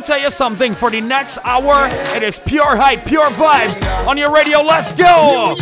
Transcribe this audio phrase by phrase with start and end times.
[0.00, 0.74] me tell you something.
[0.74, 4.60] For the next hour, it is pure hype, pure vibes on your radio.
[4.62, 5.54] Let's go.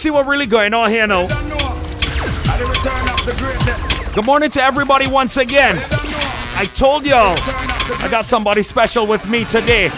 [0.00, 1.26] See what really going on here now.
[4.14, 5.76] Good morning to everybody once again.
[6.56, 9.90] I told y'all I got somebody special with me today.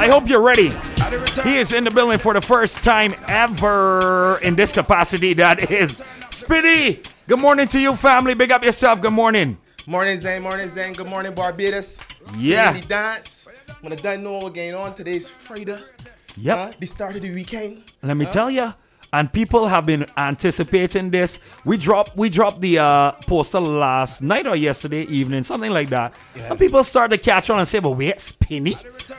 [0.00, 0.70] I hope you're ready.
[1.44, 5.34] He is in the building for the first time ever in this capacity.
[5.34, 7.00] That is Spinny.
[7.26, 8.34] Good morning to you, family.
[8.34, 9.02] Big up yourself.
[9.02, 9.58] Good morning.
[9.84, 10.40] Morning, Zane.
[10.40, 10.94] Morning, Zane.
[10.94, 11.98] Good morning, Barbados.
[12.38, 12.80] Yeah.
[12.88, 13.46] Dance.
[13.82, 15.78] When I done know what's going on, today's Friday.
[16.38, 16.58] Yep.
[16.58, 17.82] Uh, the start of the weekend.
[18.02, 18.72] Let me uh, tell you
[19.12, 21.40] and people have been anticipating this.
[21.64, 26.12] We dropped we dropped the uh, poster last night or yesterday evening, something like that.
[26.36, 26.50] Yeah.
[26.50, 28.76] And people started to catch on and say, "But wait, Spinny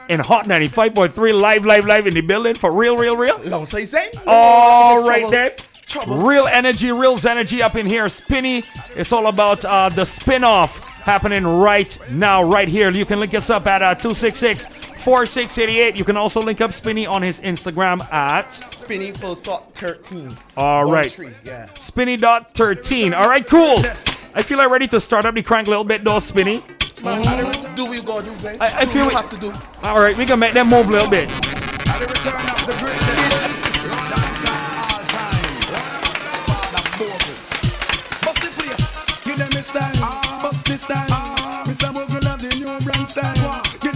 [0.09, 3.85] in Hot 95.3 live, live, live in the building for real, real, real." Long you
[3.85, 4.11] say?
[4.25, 5.51] All right then.
[5.85, 6.17] Trouble.
[6.17, 8.07] Real energy, real energy up in here.
[8.09, 8.63] Spinny.
[8.95, 12.91] It's all about uh, the spin-off happening right now, right here.
[12.91, 15.95] You can link us up at uh, 266 4688.
[15.95, 20.37] You can also link up Spinny on his Instagram at Spinny full stop 13.
[20.55, 21.11] All One right.
[21.11, 21.67] Tree, yeah.
[21.73, 23.15] Spinny dot 13.
[23.15, 23.79] All right, cool.
[24.35, 26.59] I feel like ready to start up the crank a little bit, though, Spinny.
[26.59, 27.75] Mm.
[27.75, 28.59] Do we go do, Zay?
[28.59, 29.51] I, I feel we have to do.
[29.81, 31.29] All right, we can make them move a little bit.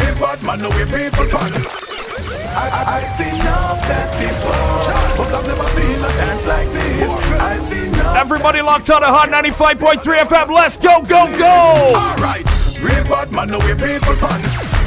[0.00, 1.52] real bad man, no way people fun.
[2.50, 4.80] I, have seen enough that before,
[5.16, 7.10] but I've never seen a dance like this.
[7.38, 10.48] I've seen Everybody locked on the Hot 95.3 FM.
[10.48, 11.94] Let's go, go, go!
[11.94, 12.46] Alright,
[12.82, 14.40] real bad man, no way people fun.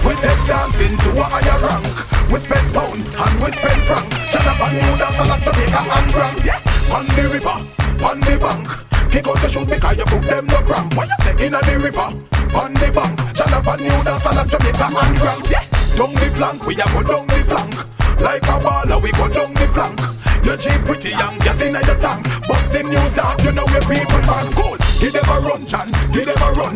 [0.04, 1.88] We take dancing to a higher rank
[2.30, 6.46] With pen pound and with pen franc Jonathan New dance a lot Jamaica and Bronx
[6.46, 6.60] Yeah,
[6.92, 10.58] on the river, on the bank Kick out the shoes because you put them no
[10.66, 12.10] cramp What you say in the river,
[12.58, 15.62] on the bank Jonathan New dance a lot Jamaica and Bronx Yeah,
[15.94, 17.78] down the flank, we a go down the flank
[18.18, 20.02] Like a baller, we go down the flank
[20.42, 23.86] Your Jeep pretty young, gas in your tank But the new dog, you know where
[23.86, 26.74] people man cool Give them a run, John, give them a run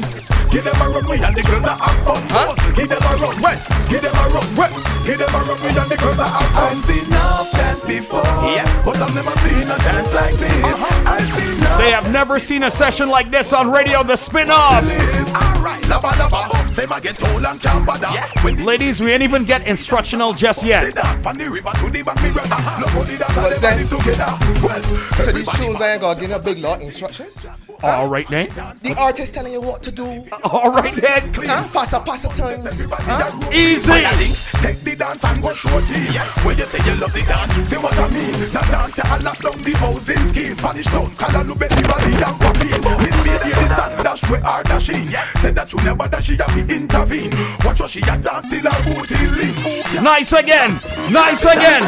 [0.53, 2.23] Give them a run, we and the girls that have fun.
[2.31, 2.55] Huh?
[2.71, 3.57] Give them a run, when?
[3.89, 4.71] Give them a run, when?
[5.03, 6.71] Give them a run, we and the girls that have fun.
[6.71, 8.63] I've seen enough dance before, yeah.
[8.85, 10.63] but I've never seen a dance like this.
[10.63, 10.96] Uh-huh.
[11.87, 14.83] They have never seen a session like this on radio, the spin-off.
[18.65, 20.93] Ladies, we ain't even get instructional just yet.
[25.15, 27.47] So these tunes ain't gonna give a big lot of instructions.
[27.83, 28.49] All right then.
[28.81, 30.23] The artist telling you what to do.
[30.43, 31.31] All right then.
[31.33, 31.67] Huh?
[31.69, 32.85] Pass a pass a times.
[32.89, 33.51] Huh?
[33.51, 33.91] Easy.
[34.61, 36.09] Take the dance and go shorty.
[36.41, 38.31] When you say you love the dance, see what I mean.
[38.31, 40.55] The dance you lock down the housing scheme.
[40.57, 42.81] Spanish town, Calalube, Valley and Papine.
[42.97, 45.11] Miss Baby, this and dash we are dashing.
[45.41, 47.31] Said that you never dash, she have to intervene.
[47.63, 49.53] Watch what she a dance till her booty lean.
[50.03, 50.81] Nice again.
[51.11, 51.83] Nice again.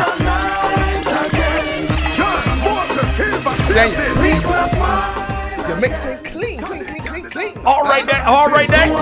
[5.69, 7.53] You're mixing clean, clean, clean, clean, clean.
[7.63, 8.21] All right then.
[8.25, 8.89] All right then.
[8.89, 8.97] Hey.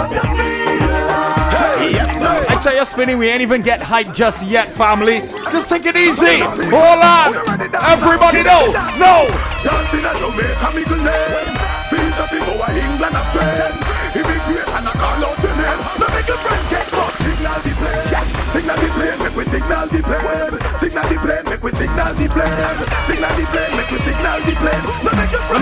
[1.96, 5.22] I tell you, Spinny, we ain't even get hyped just yet, family.
[5.48, 6.44] Just take it easy.
[6.44, 7.40] Hold on.
[7.72, 8.76] Everybody know.
[9.00, 9.32] No.
[9.64, 11.56] Dancing a Jamaica, me good name.
[11.88, 13.80] Feel the people of England are friends.
[14.12, 15.80] Immigration, I call out your name.
[16.04, 17.16] Now make your friend get caught.
[17.16, 18.12] Signal the plane.
[18.52, 20.52] Signal the plane, make we signal the plane.
[20.84, 22.60] Signal the plane, make we signal the plane.
[23.08, 24.84] Signal the plane, make we signal the plane.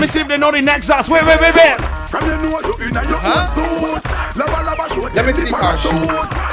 [0.06, 1.08] Now make Let me see if they know the next dance.
[1.10, 1.76] Wait, wait, wait, wait.
[2.08, 3.50] From your nose to inna your Huh?
[3.50, 4.38] suit.
[4.38, 5.02] Lava lava show.
[5.02, 6.06] Let me see the parachute.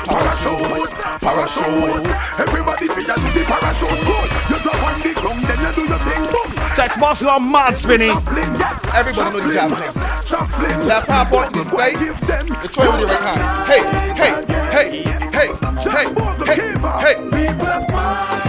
[0.10, 0.90] Parachute,
[1.22, 2.08] parachute.
[2.40, 4.02] Everybody feel you do the parachute.
[4.10, 4.30] Good.
[4.50, 6.24] You drop on the ground, then you do your thing.
[6.34, 6.74] Boom.
[6.74, 8.08] Sex boss gone mad, Spinny.
[8.08, 8.50] Chaplin.
[8.96, 9.94] Everybody know the Chaplin, javelin.
[10.26, 10.88] Chaplin.
[10.88, 12.48] That pop on the state, Give them.
[12.50, 13.70] the Troy with the right hand.
[13.70, 13.82] Hey,
[14.18, 14.34] hey,
[14.74, 16.14] hey, hey, hey,
[16.50, 18.43] hey, hey.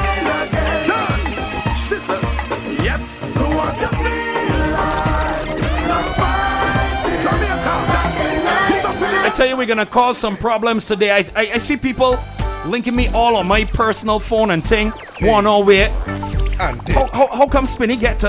[9.45, 11.11] Tell you, we're gonna cause some problems today.
[11.11, 12.19] I, I, I see people
[12.67, 14.91] linking me all on my personal phone and thing.
[15.21, 15.85] One all way.
[16.61, 18.29] And How, how, how come Spinny get to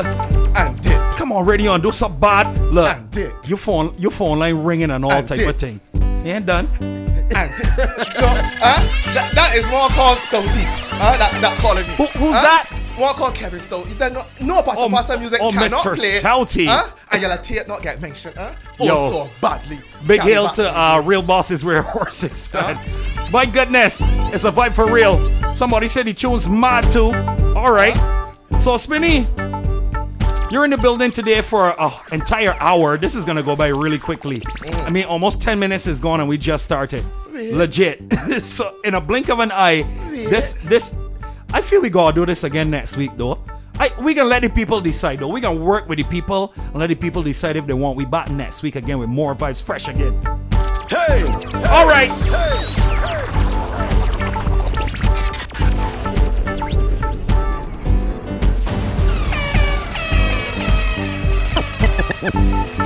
[0.57, 0.97] and dick.
[1.17, 2.57] come on radio and do some bad?
[2.73, 5.79] Look, And your phone your phone line ringing and all And type of thing.
[5.93, 6.67] You ain't done.
[6.81, 8.81] And huh?
[9.13, 10.65] That, that is more called Stouty.
[10.99, 11.17] Huh?
[11.17, 11.93] That, that calling me.
[11.95, 12.41] Who- who's Huh?
[12.41, 12.74] that?
[12.97, 13.97] One called Kevin Stouty.
[13.97, 15.95] Then no, no Pastor Oh, Pastor music oh, cannot Mr.
[15.95, 16.17] play.
[16.17, 16.65] Stouty.
[16.67, 16.91] Huh?
[17.11, 18.37] And you'll tape not get mentioned.
[18.37, 18.53] Huh?
[18.79, 19.09] Yo.
[19.09, 19.79] so badly.
[20.07, 22.79] Big back to uh, real bosses wear horses, man.
[23.31, 24.01] My goodness,
[24.33, 25.19] it's a vibe for real.
[25.53, 27.11] Somebody said he tunes mad too.
[27.57, 27.95] All right.
[28.57, 29.27] So Spinny,
[30.51, 32.97] you're in the building today for an entire hour.
[32.97, 34.41] This is gonna go by really quickly.
[34.71, 37.03] I mean, almost 10 minutes is gone and we just started.
[37.33, 38.13] Legit.
[38.39, 39.83] so in a blink of an eye,
[40.29, 40.93] this this
[41.55, 43.41] I feel we gotta do this again next week though.
[43.79, 45.29] I, we can let the people decide though.
[45.29, 47.95] We can work with the people and let the people decide if they want.
[47.95, 50.21] We back next week again with more vibes fresh again.
[50.89, 51.23] Hey.
[51.69, 52.11] All right.
[62.25, 62.75] Suna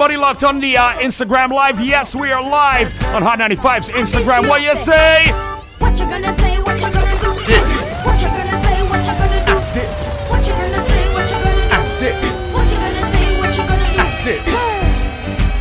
[0.00, 0.10] past them.
[0.10, 1.80] Anybody locked on the uh, Instagram live?
[1.80, 4.48] Yes, we are live on Hot 95's Instagram.
[4.48, 5.30] What you say?
[5.78, 6.58] What you gonna say?
[6.62, 7.60] What you gonna do?
[8.04, 8.82] What you gonna say?
[8.88, 9.44] What you gonna
[9.74, 9.84] do?
[10.30, 11.14] What you gonna say?
[11.14, 11.68] What you gonna
[12.00, 12.10] do?
[12.52, 13.40] What you gonna say?
[13.40, 14.36] What you gonna do?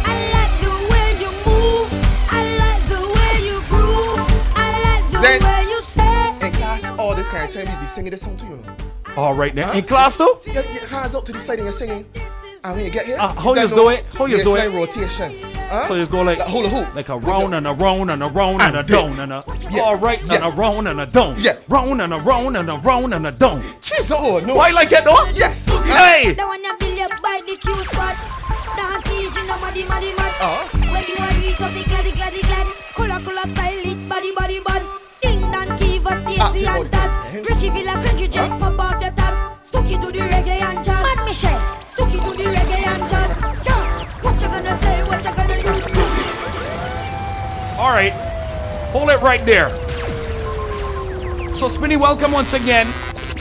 [0.06, 1.90] I like the way you move.
[2.32, 2.34] I
[2.64, 4.24] like the way you groove.
[4.56, 5.44] I like the Zen.
[5.44, 6.48] way you say.
[6.48, 8.76] In class, all this kind of time, he's be singing this song to you, know.
[9.18, 9.68] All right, then.
[9.68, 9.78] Huh?
[9.78, 10.40] In class, though?
[10.46, 12.06] Your, your hands up to the side and you're singing.
[12.64, 14.04] And when you get here, Uh, how then yous do it?
[14.18, 14.60] How yous do it?
[14.60, 15.32] baseline rotation.
[15.70, 15.86] Huh?
[15.86, 16.94] So it's go like, hula hoop.
[16.94, 19.44] like a round and a round and a round and a And down and a.
[19.72, 19.82] Yeah.
[19.82, 20.48] All right, and Yeah.
[20.48, 21.36] a round and a down.
[21.40, 21.54] Yeah.
[21.70, 23.64] Round and a round and a round and a down.
[23.82, 24.56] Jeez, oh no.
[24.56, 25.26] Why like it, though?
[25.32, 25.64] Yes.
[25.86, 26.34] Hey!
[26.34, 28.16] The one that build up by the Q spot.
[28.76, 30.32] Dance easy, no muddy, muddy, mud.
[30.42, 30.78] Uh-huh.
[30.92, 32.68] When you are weak, up, gladdy, gladdy, glad.
[32.94, 34.82] Color, color, style it, body, body, bud.
[35.22, 37.48] Ding, dan, Kiva, Stacy, Active and body, Taz.
[37.50, 38.58] Richie Villa, cringy, just Huh?
[39.72, 40.06] Pop off your tab.
[40.06, 41.04] Stucky to the reggae and jazz.
[41.04, 41.60] Mad Michelle.
[41.82, 43.66] Stucky to the reggae and jazz.
[43.66, 44.24] Jump.
[44.24, 45.04] What you gonna say?
[45.04, 45.70] What you gonna do?
[47.80, 48.14] All right.
[48.92, 49.70] Hold it right there.
[51.54, 52.88] So, Spinny, welcome once again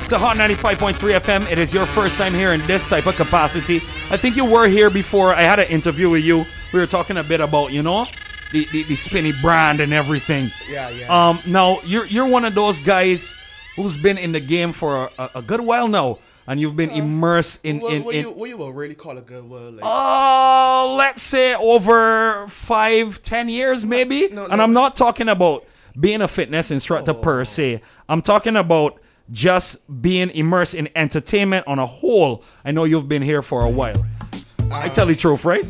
[0.08, 1.50] to Hot 95.3 FM.
[1.50, 3.76] It is your first time here in this type of capacity.
[4.10, 5.34] I think you were here before.
[5.34, 6.46] I had an interview with you.
[6.72, 8.06] We were talking a bit about, you know,
[8.52, 10.50] the, the, the Spinny brand and everything.
[10.70, 11.28] Yeah, yeah.
[11.28, 13.34] Um, now, you're, you're one of those guys
[13.78, 17.64] who's been in the game for a, a good while now, and you've been immersed
[17.64, 17.80] in.
[17.80, 19.74] what, in, what, in you, what you will really call a good word?
[19.74, 24.28] Like, uh, let's say over five, ten years, maybe.
[24.28, 24.64] no, and no.
[24.64, 25.64] I'm not talking about
[25.98, 27.80] being a fitness instructor per se.
[28.08, 32.44] I'm talking about just being immersed in entertainment on a whole.
[32.64, 34.04] I know you've been here for a while.
[34.70, 35.64] I tell you the truth, right?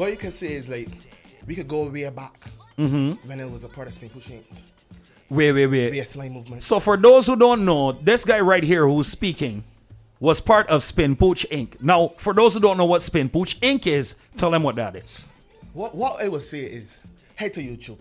[0.00, 0.88] what you can say is like,
[1.46, 3.12] we could go way back mm-hmm.
[3.28, 4.44] when it was a part of Spin Pooch Inc,
[5.30, 6.06] Wait, wait, the wait.
[6.06, 6.62] slime movement.
[6.62, 9.62] So for those who don't know, this guy right here who's speaking
[10.18, 11.80] was part of Spin Pooch Inc.
[11.80, 13.86] Now, for those who don't know what Spin Pooch Inc.
[13.86, 15.24] is, tell them what that is.
[15.72, 17.00] What what I would say is,
[17.36, 17.98] head to YouTube.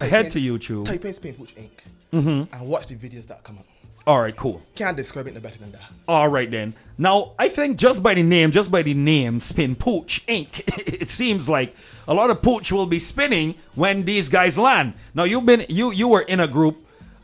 [0.00, 0.84] Head in- to YouTube.
[0.86, 1.70] Type in Spin Pooch Inc.
[2.12, 2.54] Mm-hmm.
[2.54, 3.66] and watch the videos that come up.
[4.06, 4.62] All right, cool.
[4.76, 5.80] Can't describe it no better than that.
[6.06, 6.74] All right then.
[6.96, 10.62] Now, I think just by the name, just by the name, Spin Pooch Inc.,
[11.00, 11.74] it seems like
[12.06, 14.94] a lot of pooch will be spinning when these guys land.
[15.14, 16.76] Now, you've been you you were in a group.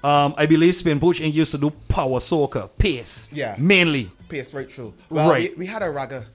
[0.02, 1.32] Um, I believe Spin Pooch Inc.
[1.32, 3.54] used to do power soca, pace, Yeah.
[3.58, 4.10] mainly.
[4.28, 4.94] Pace right through.
[5.08, 5.52] Well, Right.
[5.52, 6.26] We, we had a ragga.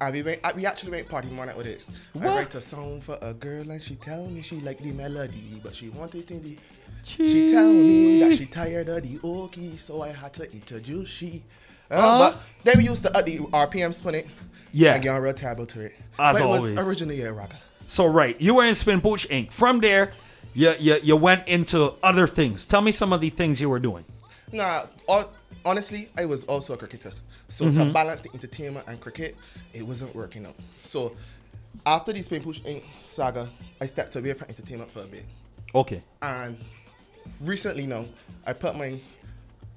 [0.00, 1.80] And we went, we actually went party one night with it.
[2.12, 2.26] What?
[2.26, 5.60] I write a song for a girl and she tell me she like the melody,
[5.62, 6.56] but she wanted in the
[7.02, 11.42] She tell me that she tired of the okie, so I had to introduce she.
[11.90, 14.26] Uh, But then we used to add the RPM spin it.
[14.72, 14.94] Yeah.
[14.94, 15.94] And get on real terrible to it.
[16.18, 16.70] As but it always.
[16.76, 17.56] was originally a rocker.
[17.86, 19.52] So right, you were in Spin Pooch Inc.
[19.52, 20.12] From there,
[20.54, 22.64] you, you you went into other things.
[22.64, 24.04] Tell me some of the things you were doing.
[24.52, 25.26] Nah, hon-
[25.64, 27.12] honestly, I was also a cricketer.
[27.48, 27.88] So Mm-hmm.
[27.88, 29.36] to balance the entertainment and cricket,
[29.74, 30.54] it wasn't working out.
[30.84, 31.14] So
[31.84, 32.82] after the Spin Pooch Inc.
[33.04, 35.24] saga, I stepped away from entertainment for a bit.
[35.74, 36.02] Okay.
[36.22, 36.56] And
[37.40, 38.04] recently now,
[38.46, 39.00] I put my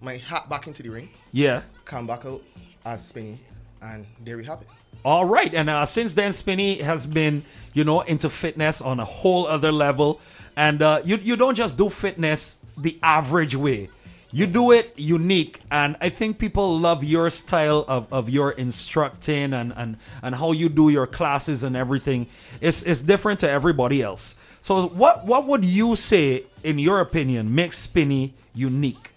[0.01, 1.61] my hat back into the ring, Yeah.
[1.85, 2.41] come back out
[2.85, 3.39] as Spinny,
[3.81, 4.67] and there we have it.
[5.03, 9.05] All right, and uh, since then, Spinny has been, you know, into fitness on a
[9.05, 10.19] whole other level,
[10.55, 13.89] and uh, you you don't just do fitness the average way.
[14.31, 19.53] You do it unique, and I think people love your style of, of your instructing
[19.53, 22.27] and, and, and how you do your classes and everything.
[22.59, 24.35] It's, it's different to everybody else.
[24.65, 29.11] So, what what would you say, in your opinion, makes Spinny unique?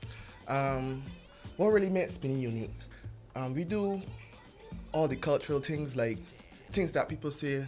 [0.46, 1.02] Um,
[1.56, 2.74] what really makes Spinny unique?
[3.34, 4.02] Um, we do
[4.92, 6.18] all the cultural things like
[6.72, 7.64] things that people say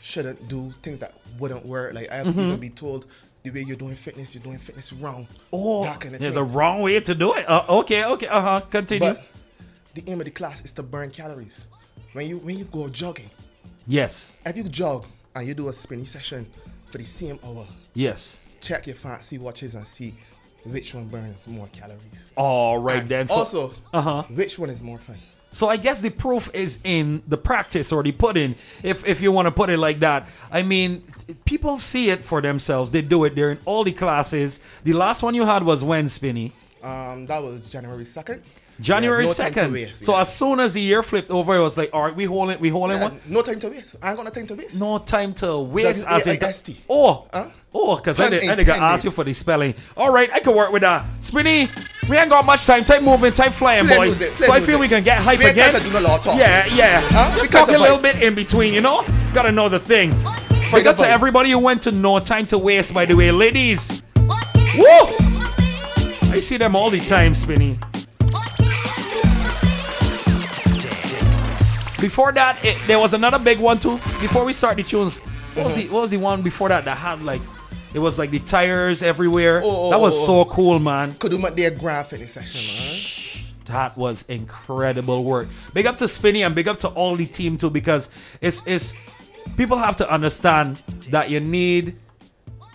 [0.00, 1.92] shouldn't do, things that wouldn't work.
[1.92, 3.04] Like I have even be told
[3.42, 5.28] the way you're doing fitness, you're doing fitness wrong.
[5.52, 6.42] Oh, kind of there's thing.
[6.42, 7.46] a wrong way to do it.
[7.46, 8.60] Uh, okay, okay, uh huh.
[8.60, 9.12] Continue.
[9.12, 9.26] But
[9.92, 11.66] the aim of the class is to burn calories.
[12.14, 13.28] When you when you go jogging,
[13.86, 16.46] yes, if you jog and you do a spinny session
[16.90, 18.46] for the same hour, yes.
[18.60, 20.14] check your fancy watches and see
[20.64, 22.32] which one burns more calories.
[22.36, 23.26] All right And then.
[23.26, 24.24] So, also, uh-huh.
[24.30, 25.18] which one is more fun?
[25.52, 29.32] so I guess the proof is in the practice or the pudding, if if you
[29.32, 30.28] want to put it like that.
[30.50, 31.02] I mean,
[31.44, 32.90] people see it for themselves.
[32.90, 33.34] They do it.
[33.34, 34.60] They're in all the classes.
[34.84, 36.52] The last one you had was when Spinny.
[36.82, 38.42] Um, that was January second.
[38.80, 39.72] January no second.
[39.72, 40.20] waste, so yeah.
[40.20, 42.68] as soon as the year flipped over, it was like, all right, we holding, we
[42.70, 43.20] holding Yeah, one.
[43.28, 43.96] no time to waste.
[44.02, 44.80] I ain't got no time to waste.
[44.80, 46.06] No time to waste.
[46.08, 46.78] As in, A-I-S-T.
[46.88, 47.50] oh, Huh?
[47.74, 49.74] oh, because I Plan did, I A, did plan ask you for the spelling.
[49.96, 51.04] All right, I can work with that.
[51.20, 51.68] Spinny,
[52.08, 52.82] we ain't got much time.
[52.84, 54.04] Time moving, time flying, Play boy.
[54.06, 55.74] music, so I feel we can get hype We again.
[55.82, 56.38] do no law talk.
[56.38, 57.00] Yeah, yeah.
[57.10, 57.36] Huh?
[57.36, 59.04] Just talk a little bit in between, you know.
[59.34, 60.10] Gotta know the thing.
[60.72, 64.02] Big up to everybody who went to No Time to Waste, by the way, ladies.
[64.16, 64.84] Woo!
[66.32, 67.78] I see them all the time, Spinny.
[72.00, 73.96] Before that, it, there was another big one too.
[74.20, 75.20] Before we start the tunes,
[75.54, 77.42] what was the what was the one before that that had like
[77.92, 79.60] it was like the tires everywhere?
[79.62, 80.44] Oh, oh, that was oh, so oh.
[80.46, 81.14] cool, man.
[81.14, 85.48] Could do my their grand fitness session, That was incredible work.
[85.74, 88.08] Big up to Spinny and big up to all the team too because
[88.40, 88.94] it's it's
[89.56, 91.96] people have to understand that you need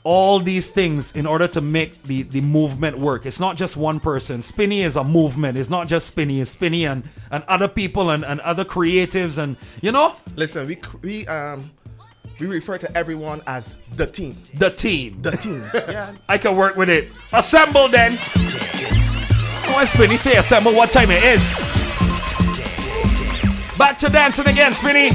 [0.06, 3.26] all these things in order to make the, the movement work.
[3.26, 4.40] It's not just one person.
[4.42, 5.58] Spinny is a movement.
[5.58, 6.40] It's not just Spinny.
[6.40, 10.16] It's Spinny and, and other people and, and other creatives and you know.
[10.36, 11.72] Listen, we we um
[12.40, 14.38] we refer to everyone as the team.
[14.54, 15.22] the team.
[15.24, 15.64] The team.
[15.74, 16.14] yeah.
[16.30, 17.12] I can work with it.
[17.34, 18.14] Assemble then.
[19.76, 21.50] When Spinny say assemble, what time it is?
[23.78, 25.08] Back to dancing again, Spinny.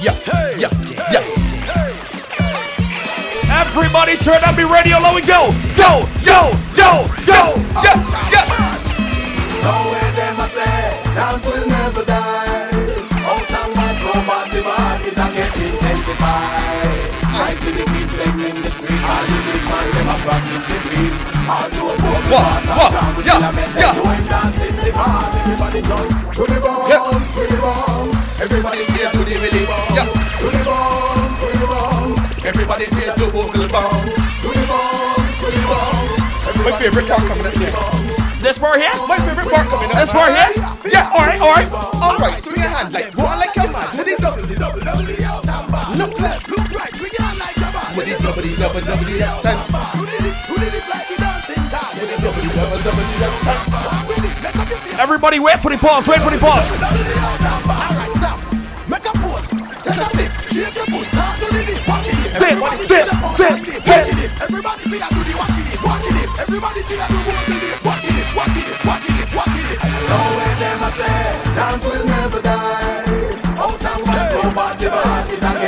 [0.00, 0.16] Yeah.
[0.56, 0.70] Yeah.
[1.12, 1.43] Yeah.
[3.54, 5.54] Everybody turn up the radio, let we go.
[5.78, 7.40] Go, go, go, go.
[7.86, 7.94] Yeah.
[8.34, 8.46] Yeah.
[9.62, 10.82] So where them a say,
[11.14, 12.74] dance will never die.
[13.30, 16.98] Out and bad, so bad the bad is a get intensified.
[17.30, 20.66] I see the kids them in the street, all the big man them a practice
[20.66, 21.14] the beat.
[21.46, 22.62] All do a boom, What?
[22.74, 22.92] What?
[23.22, 23.38] Yeah,
[23.78, 23.94] yeah.
[24.02, 26.58] When dancing the bars, everybody jump to the
[26.90, 27.06] Yeah.
[27.22, 28.16] to the bombs.
[28.42, 30.06] Everybody say to the bombs, Yeah.
[30.10, 31.03] to the the bombs.
[32.44, 34.74] Everybody to to the bombs, to the to the.
[36.44, 37.72] Everybody favorite part coming up there.
[38.44, 38.92] This part here?
[39.08, 39.96] My favorite part coming up.
[39.96, 40.52] This part here?
[40.92, 41.08] Yeah.
[41.16, 41.72] All right, all right.
[42.04, 42.36] All right.
[42.36, 43.88] Swing your hand like one like your man.
[43.96, 45.96] With it double, The double, double, the out and back.
[45.96, 46.44] Look left.
[46.52, 47.96] Look right, we can't like your man.
[47.96, 49.64] with double, the out and
[49.96, 50.36] Who did it?
[50.44, 51.96] Who did it like the dancing dog?
[51.96, 55.00] with it double, double, double, the out and With it, make up your face.
[55.00, 56.76] Everybody wait for the pause, wait for the pause.
[56.76, 57.88] Double the out and back.
[57.88, 58.36] Alright, stop.
[58.84, 59.48] Make a pose.
[59.80, 60.32] Take a flip.
[60.52, 61.08] Shake your foot.
[61.40, 61.93] Do the
[62.34, 63.06] It Everybody see it.
[63.06, 63.12] It.
[63.94, 65.82] I do the walk it dip.
[65.86, 66.40] Walk it.
[66.40, 67.84] Everybody see I do walk it dip.
[67.84, 68.34] Walk it dip.
[68.34, 68.84] Walk it dip.
[68.84, 69.30] Walk it dip.
[69.38, 69.78] Walk it dip.
[69.78, 70.18] So
[70.58, 71.22] them a say,
[71.54, 73.38] dance will never die.
[73.54, 75.63] Out and back, so bad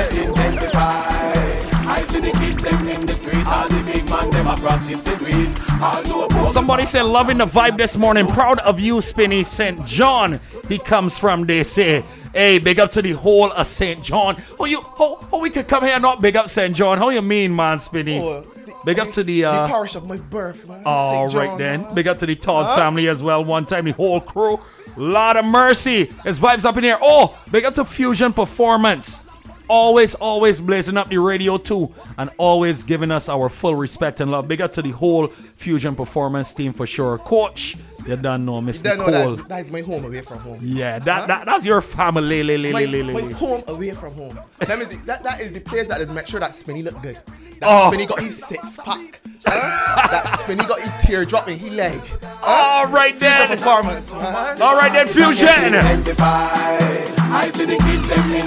[6.48, 8.26] Somebody said, loving the vibe this morning.
[8.26, 9.42] Proud of you, Spinny.
[9.42, 9.84] St.
[9.84, 12.02] John, he comes from, they say.
[12.32, 14.02] Hey, big up to the whole of St.
[14.02, 14.36] John.
[14.58, 16.74] How you, how, how we could come here and not big up St.
[16.74, 16.98] John?
[16.98, 18.18] How you mean, man, Spinny?
[18.20, 20.80] Oh, the- Big up to the, uh, the parish of my birth, man.
[20.86, 21.82] All right then.
[21.82, 21.94] man.
[21.96, 23.44] Big up to the Toss family as well.
[23.44, 24.60] One time, the whole crew.
[24.96, 26.04] Lot of mercy.
[26.24, 26.96] His vibes up in here.
[27.02, 29.22] Oh, big up to Fusion Performance.
[29.68, 34.30] Always, always blazing up the radio too, and always giving us our full respect and
[34.30, 34.48] love.
[34.48, 37.18] Big up to the whole Fusion Performance team for sure.
[37.18, 39.36] Coach, you don't know, Then no, Nicole.
[39.36, 40.58] that's, that is my home away from home.
[40.62, 42.72] Yeah, that, that that's your family.
[42.72, 44.38] My, my home away from home.
[44.60, 47.00] That, means the, that, that is the place that is make sure that Spinny look
[47.02, 47.18] good.
[47.60, 47.90] That's oh.
[47.90, 49.20] when he got his six pack.
[49.44, 52.00] That's when he got his teardrop in He leg.
[52.42, 53.48] All right then.
[53.48, 54.12] Performance.
[54.12, 55.72] All right then, Fusion.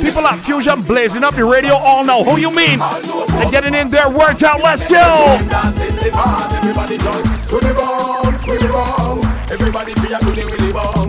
[0.02, 2.80] People at Fusion blazing up your radio all know who you mean.
[2.82, 5.38] And getting in their workout, let's go.
[9.52, 11.09] Everybody feel to the willy.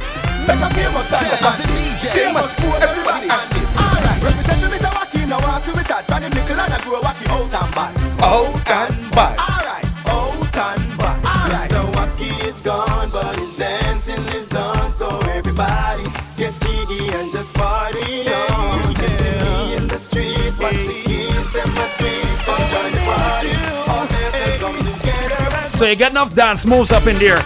[0.47, 2.11] Make a famous stand up and dip.
[2.11, 3.49] Famous fool, everybody and.
[3.77, 4.23] Alright.
[4.23, 4.89] Represent to Mr.
[4.89, 5.37] Wacky now.
[5.37, 6.07] I see we start.
[6.07, 7.93] Johnny Nickel and I grow Wacky out and back.
[8.25, 9.37] Out and back.
[9.37, 11.69] Alright, out and back.
[11.69, 11.81] Mr.
[11.93, 14.91] Wacky is gone, but his dancing lives on.
[14.93, 16.05] So everybody
[16.37, 18.95] get jiggy and just party on.
[18.97, 19.77] Yeah.
[19.77, 23.53] in the street, watch the kids, them a street, come join the party.
[23.91, 27.45] All dancers come together So you get enough dance moves up in there.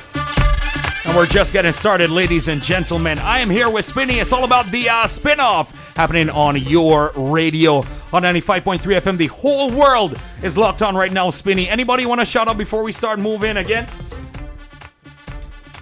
[1.06, 3.20] And we're just getting started, ladies and gentlemen.
[3.20, 4.16] I am here with Spinny.
[4.16, 7.78] It's all about the uh, spin off happening on your radio
[8.12, 9.18] on 95.3 FM.
[9.18, 11.70] The whole world is locked on right now, Spinny.
[11.70, 13.88] Anybody want to shout out before we start moving again?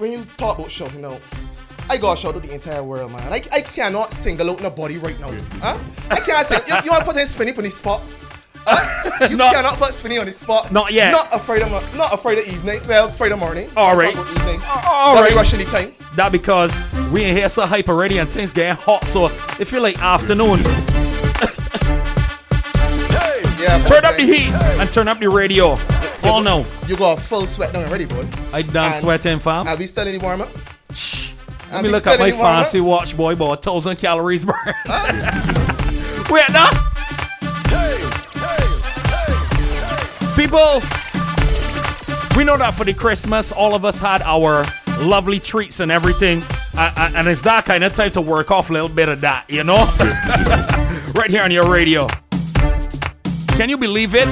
[0.01, 1.21] you talk about shouting out,
[1.89, 3.31] I gotta shout out the entire world, man.
[3.31, 5.29] I, I cannot single out nobody right now.
[5.61, 5.79] Huh?
[6.09, 6.59] I can't sing.
[6.67, 8.01] You, you want to put in Spinny on the spot?
[8.65, 8.99] Huh?
[9.29, 10.71] You Not- cannot put Spinny on the spot.
[10.71, 11.11] Not yet.
[11.11, 12.81] Not afraid of not afraid of evening.
[12.87, 13.69] Well, afraid of morning.
[13.77, 14.13] All right.
[14.15, 14.59] Evening.
[14.85, 15.31] All right.
[15.33, 15.93] the time.
[16.15, 19.81] That because we in here so hype already and things getting hot, so it feel
[19.81, 20.57] like afternoon.
[23.09, 23.81] hey, Yeah.
[23.85, 25.77] Turn up the heat and turn up the radio.
[26.23, 26.65] All now.
[26.87, 28.25] You got a full sweat down already, boy.
[28.51, 29.67] I done And- sweating, fam.
[29.67, 30.49] Are we still in the warm up?
[31.71, 33.53] Let me look at my fancy watch, boy, boy.
[33.53, 34.55] A thousand calories burn.
[36.29, 36.69] Wait, now.
[40.43, 40.81] People,
[42.35, 44.65] we know that for the Christmas, all of us had our
[44.99, 46.41] lovely treats and everything.
[46.77, 49.45] Uh, and it's that kind of time to work off a little bit of that,
[49.49, 49.77] you know?
[51.15, 52.07] right here on your radio.
[53.55, 54.27] Can you believe it?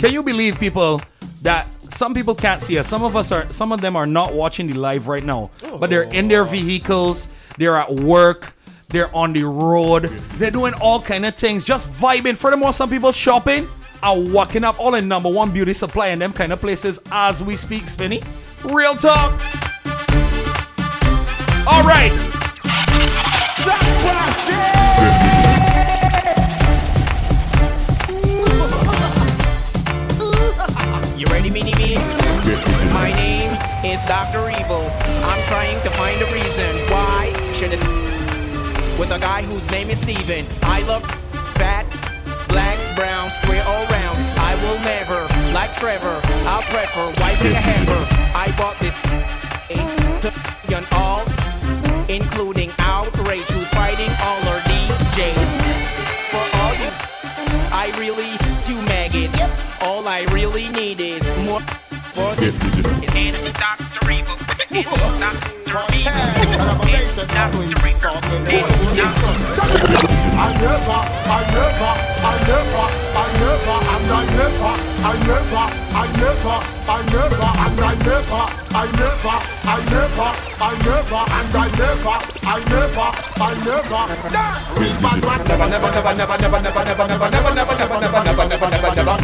[0.00, 1.02] Can you believe people
[1.42, 2.88] that some people can't see us?
[2.88, 5.50] Some of us are some of them are not watching the live right now.
[5.78, 8.54] But they're in their vehicles, they're at work,
[8.88, 10.04] they're on the road,
[10.38, 12.34] they're doing all kind of things, just vibing.
[12.34, 13.68] Furthermore, some people shopping
[14.02, 17.42] are walking up all in number one beauty supply and them kind of places as
[17.42, 18.22] we speak, Spinny.
[18.64, 19.32] Real talk.
[21.66, 22.10] All right.
[31.16, 31.96] You ready, Mini Me?
[32.92, 33.52] My name
[33.84, 34.50] is Dr.
[34.60, 34.90] Evil.
[35.24, 37.80] I'm trying to find a reason why should it
[38.98, 40.44] with a guy whose name is Steven.
[40.62, 41.02] I love
[41.56, 41.86] fat,
[42.48, 43.30] black, brown,
[44.62, 48.02] will never, like Trevor, I'll prefer wiping a heifer.
[48.34, 48.96] I bought this
[50.20, 50.30] to
[50.76, 51.24] on all,
[52.08, 55.50] including outrage who's fighting all our DJs.
[56.30, 56.90] For all you
[57.72, 58.30] I really
[58.66, 59.38] two maggots.
[59.82, 61.60] All I really need is more
[62.14, 62.54] for this.
[63.16, 64.10] And it's Dr.
[64.10, 64.36] Evil.
[64.70, 64.90] It's
[65.24, 65.80] Dr.
[65.96, 66.12] Evil.
[66.86, 67.62] It's Dr.
[67.62, 67.72] Evil.
[67.72, 67.92] It's
[68.96, 69.10] Dr.
[70.40, 71.92] I never, I never,
[72.22, 73.79] I never, I never,
[74.10, 78.42] and I never, I never, I never, I never, and I never,
[78.74, 84.02] I never, I never, I never, and I never, I never, I never.
[84.80, 88.24] Real bad man, never, never, never, never, never, never, never, never, never, never, never, never,
[88.24, 89.16] never, never, never, never.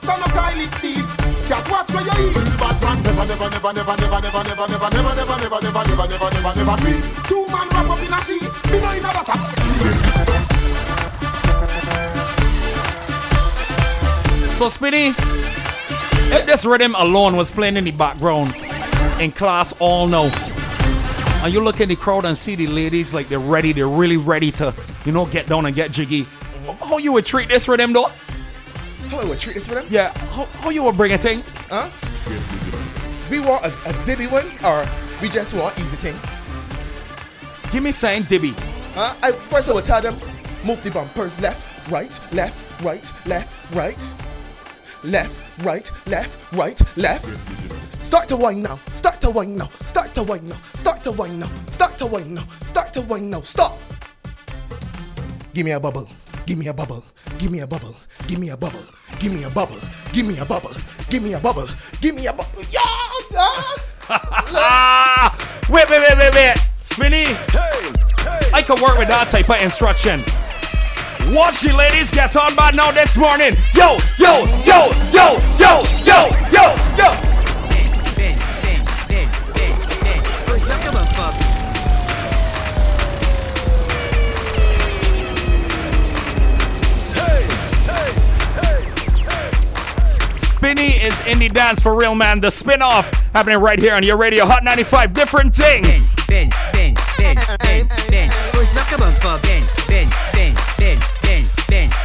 [0.00, 1.04] Son of toilet seat,
[1.48, 2.36] cat watch where you eat.
[2.36, 5.84] Real bad man, never, never, never, never, never, never, never, never, never, never, never, never,
[5.84, 7.04] never, never, never, never.
[7.28, 10.03] Two man wrap up in a sheet, me know in a butter.
[14.54, 18.54] So Spinny, if this rhythm alone was playing in the background
[19.20, 20.30] in class all now,
[21.42, 24.16] and you look in the crowd and see the ladies like they're ready, they're really
[24.16, 24.72] ready to,
[25.04, 26.24] you know, get down and get jiggy.
[26.80, 28.06] How you would treat this rhythm though?
[29.08, 29.86] How I would treat this them?
[29.90, 31.42] Yeah, how, how you would bring it in?
[31.68, 31.90] Huh?
[33.28, 34.86] we want a, a dibby one or
[35.20, 37.70] we just want easy thing?
[37.72, 38.54] Give me saying Dibby.
[38.94, 39.16] Huh?
[39.20, 40.14] I first I will tell them,
[40.64, 43.98] move the bumpers left, right, left, right, left, right,
[45.04, 47.26] left, right, left, right, left.
[48.02, 51.40] Start to wind now, start to wind now, start to wind now, start to wind
[51.40, 53.78] now, start to wind now, start to wind now, stop.
[55.52, 56.08] Give me a bubble,
[56.46, 57.04] give me a bubble,
[57.38, 58.84] give me a bubble, give me a bubble,
[59.18, 59.80] give me a bubble,
[60.12, 60.74] give me a bubble,
[61.08, 61.68] give me a bubble,
[62.00, 62.82] give me a bubble, yeah!
[65.70, 67.24] wait, wait, wait, wait, wait, Spinny.
[68.52, 70.22] I can work with that type of instruction.
[71.32, 73.56] Watch the ladies get on by now this morning.
[73.74, 77.14] Yo, yo, yo, yo, yo, yo, yo, yo.
[90.36, 92.40] Spinny is indie dance for real, man.
[92.40, 95.14] The spin off happening right here on your radio, Hot 95.
[95.14, 95.82] Different thing.
[96.28, 97.34] Ben, Ben, Ben,
[98.08, 98.30] Ben.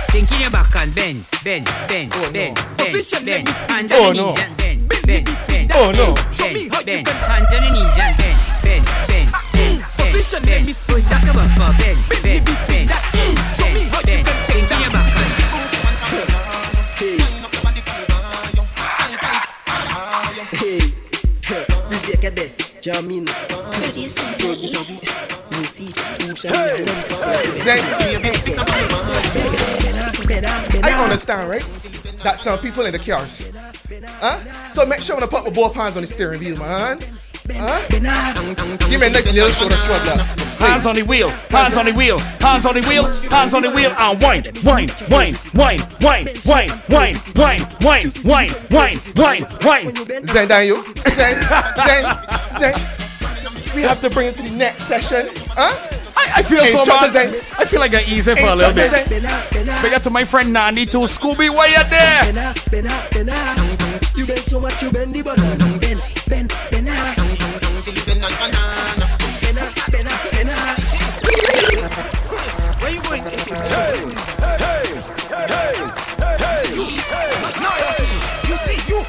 [0.09, 3.45] Think in your back and Ben, Ben, Ben, Ben, Ben, Ben.
[3.69, 4.31] Hands Oh, on the no.
[4.33, 5.67] knees and Ben, Ben, Ben.
[5.73, 6.13] Oh, no.
[6.37, 8.81] Ben, Ben, hands on the knees and Ben, Ben,
[9.13, 10.65] Ben, Ben, Ben, Ben.
[10.65, 11.77] Look at my fuck.
[11.77, 12.87] Ben, Ben, Ben, Ben,
[14.05, 14.23] Ben.
[14.47, 16.39] Think in your back and
[20.51, 20.81] Hey,
[21.89, 22.49] we take a day,
[22.81, 23.25] Jamin.
[23.95, 25.87] You see,
[26.39, 27.81] Zay,
[30.83, 31.67] I understand, right?
[32.23, 33.51] That some people in the cars.
[34.21, 34.69] Huh?
[34.69, 37.01] So make sure when I put my both hands on the steering wheel, man.
[37.51, 37.81] Huh?
[38.89, 40.23] Give me a nice little shoulder shrug there.
[40.59, 43.71] Hands on the wheel, hands on the wheel, hands on the wheel, hands on the
[43.71, 49.95] wheel, and wine, wine, wine, wine, wine, wine, wine, wine, wine, wine, wine, wine, wine.
[50.27, 50.85] Zen, down you.
[51.09, 51.35] Zen,
[51.85, 52.05] Zen,
[52.57, 52.73] Zen.
[53.75, 55.29] We have to bring it to the next session.
[55.49, 55.97] Huh?
[56.15, 57.15] I, I feel so bad.
[57.57, 58.91] I feel like I ease it for a little bit.
[58.93, 60.99] Instructors, Big up to my friend Nandi too.
[61.07, 62.53] Scooby, why you there?
[64.15, 65.77] You bend so much, you bend the banana.
[65.79, 66.95] Ben, ben, bena.
[69.41, 70.55] Bena, bena, bena.
[72.81, 73.23] Where you going?
[77.59, 77.75] Now
[78.47, 78.99] you see you,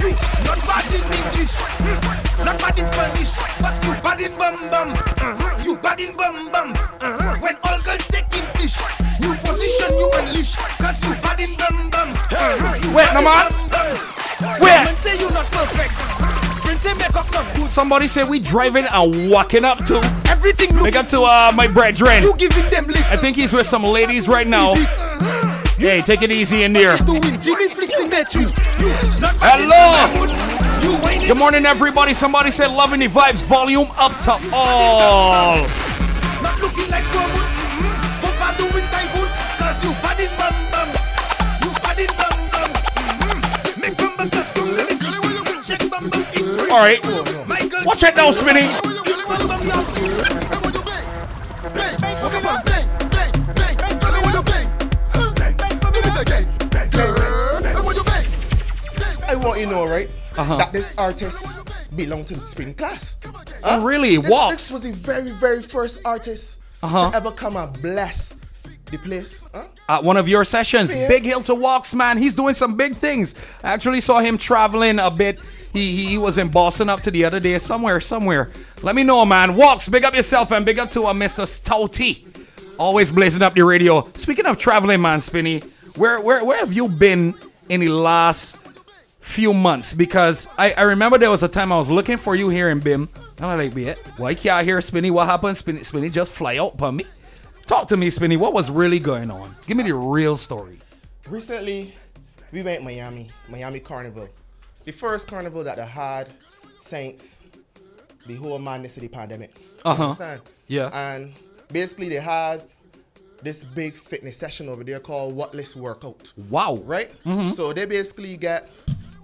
[0.00, 0.10] you
[0.44, 5.19] not bad in English, hmm, not bad in Spanish, but you bad in bum bum.
[5.90, 6.72] You bad in bum bum.
[6.72, 7.36] Uh-huh.
[7.40, 8.78] When all girls taking fish,
[9.18, 12.10] new position you unleash, cause you bad in bum bum.
[12.10, 13.50] Uh-huh, you Wait, no man.
[14.60, 14.70] Wait.
[14.70, 15.90] Women say you not perfect.
[16.80, 17.68] Say make up not good.
[17.68, 19.96] Somebody said we driving and walking up to.
[20.30, 22.22] Everything look Big up to uh, my brethren.
[22.22, 23.10] you giving them licks.
[23.10, 24.74] I think he's with some ladies right now.
[25.76, 26.96] Hey, take it easy in there.
[26.98, 28.52] doing Jimmy flicks in their trees.
[29.42, 30.49] Hello.
[31.00, 32.12] Good morning, everybody.
[32.12, 35.62] Somebody said loving the vibes, volume up to all.
[36.42, 37.40] Not looking like Wormwood.
[37.40, 38.20] Mm-hmm.
[38.20, 39.28] But bad doing typhoon.
[39.56, 40.88] Cause you bad in bum bum.
[41.62, 42.70] You bad in bum bum.
[42.96, 43.80] Mm-hmm.
[43.80, 44.56] Make bum bum touch.
[44.56, 45.76] Let me see.
[45.76, 46.24] Check bum bum.
[46.70, 47.00] All right.
[47.86, 48.68] Watch it now, Spinny.
[60.40, 60.56] Uh-huh.
[60.58, 61.46] That this artist
[61.94, 63.16] belonged to the spin class.
[63.62, 64.16] Oh, really?
[64.16, 64.52] This, Walks.
[64.52, 67.10] this was the very, very first artist Uh-huh.
[67.10, 68.34] to ever come and bless
[68.90, 69.44] the place.
[69.54, 69.64] Huh?
[69.88, 71.08] At one of your sessions, Yeah.
[71.08, 72.16] Big Hill to Walks, man.
[72.16, 73.34] He's doing some big things.
[73.62, 75.38] I actually saw him traveling a bit.
[75.72, 78.50] He, he was in Boston up to the other day, somewhere, somewhere.
[78.82, 79.56] Let me know, man.
[79.56, 81.44] Walks, big up yourself and big up to uh, Mr.
[81.44, 82.24] Stouty.
[82.78, 84.08] Always blazing up the radio.
[84.14, 85.60] Speaking of traveling, man, Spinny,
[85.96, 87.34] where where where have you been
[87.68, 88.56] in the last
[89.20, 89.94] few months?
[89.94, 92.80] Because I, I remember there was a time I was looking for you here in
[92.80, 93.08] BIM.
[93.36, 95.10] And I'm like, "Wait, why can't I hear Spinny?
[95.10, 95.56] What happened?
[95.56, 97.04] Spinny, Spinny just fly out upon me.
[97.66, 98.36] Talk to me, Spinny.
[98.36, 99.54] What was really going on?
[99.66, 100.78] Give me the real story.
[101.28, 101.94] Recently,
[102.52, 104.28] we went Miami, Miami Carnival.
[104.84, 106.28] The first carnival that they had
[106.80, 107.38] since
[108.26, 109.52] the whole madness of the pandemic.
[109.84, 110.02] Uh-huh.
[110.02, 110.40] understand?
[110.66, 110.90] Yeah.
[110.92, 111.32] And
[111.72, 112.62] basically, they had
[113.42, 116.32] this big fitness session over there called Whatless Workout.
[116.48, 116.82] Wow.
[116.84, 117.10] Right?
[117.54, 118.68] So they basically get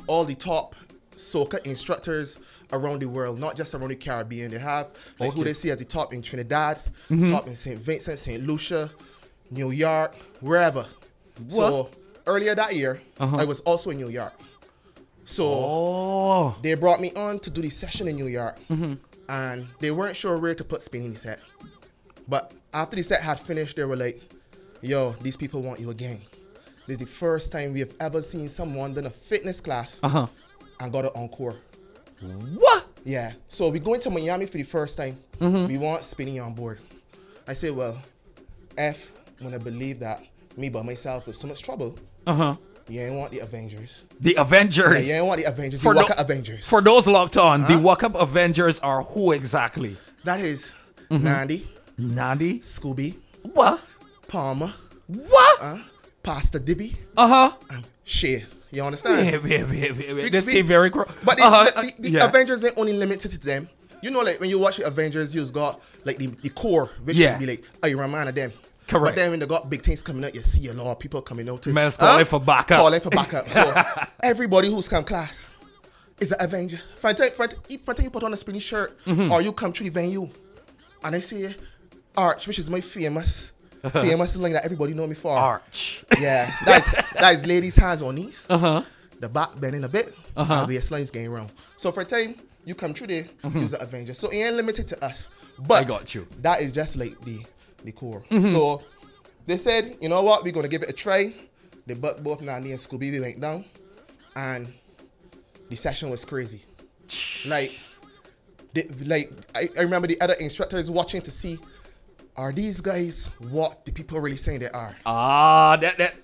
[0.07, 0.75] all the top
[1.17, 2.39] soca instructors
[2.73, 4.51] around the world, not just around the Caribbean.
[4.51, 4.89] They have
[5.19, 5.45] like who Okay.
[5.51, 6.79] they see as the top in Trinidad,
[7.11, 7.29] mm-hmm.
[7.31, 7.79] top in St.
[7.79, 8.43] Vincent, St.
[8.45, 8.91] Lucia,
[9.51, 10.85] New York, wherever.
[11.49, 11.91] So
[12.27, 13.37] earlier that year, uh-huh.
[13.37, 14.33] I was also in New York.
[15.25, 16.57] So Oh.
[16.63, 18.95] they brought me on to do the session in New York, mm-hmm.
[19.29, 21.41] and they weren't sure where to put Spin in the set.
[22.29, 24.21] But after the set had finished, they were like,
[24.83, 26.21] "Yo, these people want you again.
[26.87, 30.09] This is the first time we have ever seen someone done a fitness class Uh
[30.09, 30.27] huh.
[30.81, 31.57] and got an encore."
[32.21, 32.87] What?
[33.05, 33.33] Yeah.
[33.49, 35.17] So we're going to Miami for the first time.
[35.41, 35.67] Mm-hmm.
[35.69, 36.79] We want Spinny on board.
[37.47, 38.01] I say, well,
[38.79, 40.23] F, when I believe that
[40.57, 41.97] me by myself with so much trouble,
[42.27, 42.57] Uh huh.
[42.89, 44.05] you ain't want the Avengers.
[44.21, 45.07] The Avengers.
[45.09, 45.83] Yeah, you ain't want the Avengers.
[45.83, 46.67] For the tho- Waka Avengers.
[46.69, 49.97] For those locked on, the Walk Up Avengers are who exactly?
[50.25, 50.73] that is
[51.11, 51.25] Mm-hmm.
[51.25, 51.69] Nandi,
[51.99, 52.59] Nandi?
[52.61, 53.81] Scooby, What?
[54.27, 54.73] Palmer,
[55.07, 55.59] What?
[55.63, 55.79] uh,
[56.27, 57.57] Pastor Dibby, Uh huh.
[57.71, 58.45] and Shay.
[58.73, 59.25] You understand?
[59.49, 60.13] Yeah, yeah, yeah, yeah.
[60.13, 61.83] We- This we- team very cro- But the, uh-huh.
[61.83, 62.27] the, the yeah.
[62.27, 63.69] Avengers ain't only limited to them.
[64.03, 67.17] You know, like when you watch the Avengers, you've got like the, the core, which
[67.17, 67.35] Yeah.
[67.35, 68.53] is be like Iron Man and them.
[68.89, 69.15] Correct.
[69.15, 71.23] But then when they got big things coming out, you see a lot of people
[71.23, 72.79] coming out to Men's calling for backup.
[72.81, 73.49] Calling for backup.
[73.51, 73.85] So
[74.23, 75.53] everybody who's come class
[76.21, 76.81] is an Avenger.
[76.97, 79.31] For time, for time, for time you put on a spinny shirt Mm-hmm.
[79.33, 80.29] or you come to the venue
[81.05, 81.55] and I say
[82.17, 83.53] Arch, which is my famous,
[84.03, 85.37] famous line that everybody know me for.
[85.37, 86.05] Arch.
[86.21, 88.47] Yeah, that's that is ladies' hands on knees.
[88.49, 88.83] Uh huh.
[89.21, 90.53] The back bending a bit, uh-huh.
[90.55, 91.51] and the waistline's getting round.
[91.77, 94.13] So for a time, you come through there, use an Avenger.
[94.15, 95.29] So it ain't limited to us.
[95.59, 95.93] But Mm-hmm.
[95.93, 96.23] I got you.
[96.23, 96.43] Mm-hmm.
[96.43, 97.41] That is just like the
[97.85, 98.23] the core.
[98.31, 98.83] So
[99.47, 101.35] they said, you know what, we're gonna give it a try.
[101.87, 103.11] They bucked both Nandi and Scooby.
[103.13, 103.65] We went down,
[104.35, 104.73] and
[105.71, 106.61] the session was crazy.
[107.47, 107.79] Like,
[108.75, 111.59] they, like I, I remember the other instructors watching to see,
[112.37, 114.93] are these guys what the people really saying they are?
[115.05, 116.15] Ah, that that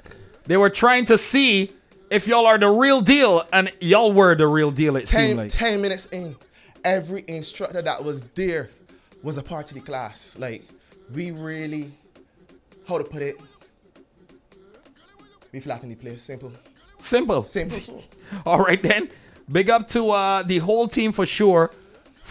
[0.44, 1.72] they were trying to see
[2.11, 4.96] if y'all are the real deal, and y'all were the real deal.
[4.96, 5.51] It 10, seemed like.
[5.51, 6.37] 10 minutes in,
[6.85, 8.70] every instructor that was there
[9.22, 10.37] was a part of the class.
[10.38, 10.62] Like,
[11.14, 11.90] we really,
[12.87, 13.37] how to put it,
[15.53, 16.22] we flatten the place.
[16.22, 16.53] Simple.
[16.98, 17.42] Simple.
[17.44, 18.03] Simple.
[18.46, 19.11] All right then.
[19.51, 21.70] Big up to uh, the whole team for sure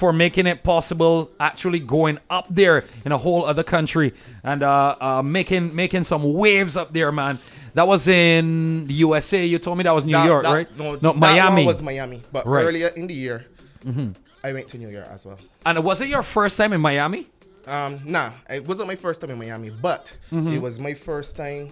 [0.02, 4.12] for making it possible actually going up there in a whole other country
[4.44, 7.38] and uh, uh, making making some waves up there, man.
[7.76, 9.46] That was in the USA.
[9.46, 10.70] You told me that was New That- York, that- right?
[10.76, 11.66] No, no that Miami.
[11.68, 12.20] was Miami.
[12.32, 12.62] But Right.
[12.62, 12.68] Mm-hmm.
[12.70, 13.46] earlier in the year,
[14.44, 15.38] I went to New York as well.
[15.68, 17.28] and was it your first time in Miami?
[17.68, 20.52] Um, nah, it wasn't my first time in Miami, but Mm-hmm.
[20.56, 21.70] it was my first time,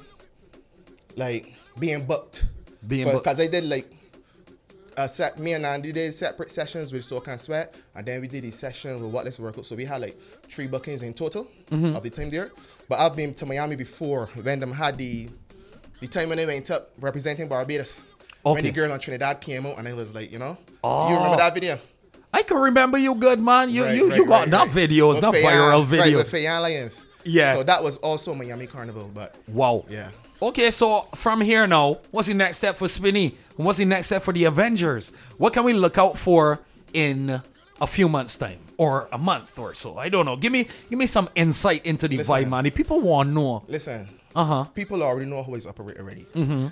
[1.15, 2.46] like being booked.
[2.88, 3.24] Being booked.
[3.24, 3.88] because I did like
[5.00, 5.40] a set.
[5.40, 8.52] Me and Andy did separate sessions with Soak and Sweat, and then we did a
[8.52, 9.66] session with What Let's Work Out.
[9.66, 11.96] So we had like three bookings in total Mm-hmm.
[11.96, 12.52] of the time there.
[12.88, 15.30] But I've been to Miami before when them had the
[16.02, 18.04] the time when they went up representing Barbados.
[18.42, 18.62] When Okay.
[18.70, 21.10] the girl on Trinidad came out, and it was like, you know, Oh.
[21.10, 21.78] you remember that video?
[22.34, 23.70] I can remember you good, man.
[23.70, 24.68] You Right, you, right, you got right, right.
[24.70, 26.18] videos, With enough Fay-Ann- viral Right, videos.
[26.18, 27.06] with Fay-Ann Lyons.
[27.23, 27.55] Yeah.
[27.55, 29.86] So that was also Miami Carnival, but Wow.
[29.89, 30.10] Yeah.
[30.41, 33.36] Okay, so from here now, what's the next step for Spinny?
[33.58, 35.12] And what's the next step for the Avengers?
[35.38, 36.60] What can we look out for
[36.93, 37.41] in
[37.82, 38.60] a few months' time?
[38.77, 39.97] Or a month or so.
[39.97, 40.38] I don't know.
[40.38, 42.34] Give me give me some insight into the Listen.
[42.45, 42.63] vibe, man.
[42.63, 43.63] The people want to know.
[43.67, 44.08] listen.
[44.34, 44.63] Uh-huh.
[44.75, 46.25] People already know how it's operate already.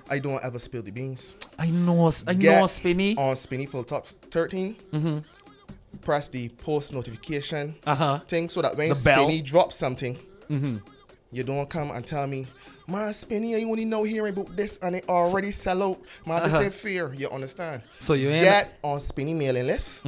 [0.10, 1.34] I don't ever spill the beans.
[1.60, 3.18] I know I Get know Spinny.
[3.18, 4.76] on Spinny Full Top 13.
[4.94, 5.18] Mm-hmm
[6.02, 8.20] Press the post notification Uh-huh.
[8.20, 9.24] thing so that when The bell.
[9.28, 10.18] Spinny drops something,
[10.50, 12.48] you don't come and tell me,
[12.88, 16.00] man, Spinny, I only know hearing about this and it already sell out.
[16.26, 17.14] Man, this ain't fair.
[17.14, 17.82] You understand?
[17.84, 17.96] Uh-huh.
[18.00, 20.04] So you ain't- get on Spinny mailing list.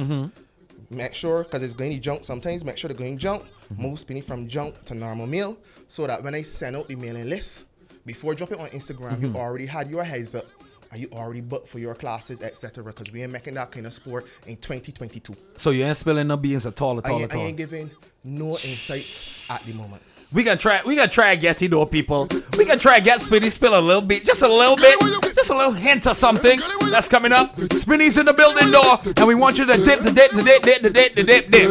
[0.92, 3.44] Make sure, because it's going to junk sometimes, make sure they're going junk.
[3.72, 3.82] Mm-hmm.
[3.82, 7.28] Move Spinny from junk to normal mail so that when I send out the mailing
[7.28, 7.66] list,
[8.06, 9.26] before dropping on Instagram, Mm-hmm.
[9.26, 10.46] you already had your heads up
[10.90, 12.82] and you already booked for your classes, etc.
[12.82, 15.36] Because we ain't making that kind of sport in 2022.
[15.54, 17.46] So you ain't spilling no beans at all, at I all, ain't, at I all.
[17.46, 17.90] ain't giving
[18.24, 20.02] no insights at the moment.
[20.32, 20.80] We can try.
[20.86, 22.28] We can try and get it though, people.
[22.56, 24.96] We can try and get Spinny spill a little bit, just a little bit,
[25.34, 27.58] just a little hint of something that's coming up.
[27.72, 30.62] Spinny's in the building door, and we want you to dip, the dip, the dip,
[30.62, 31.70] dip, the dip, the dip, dip.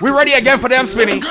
[0.00, 1.22] We ready again for them, Spinny.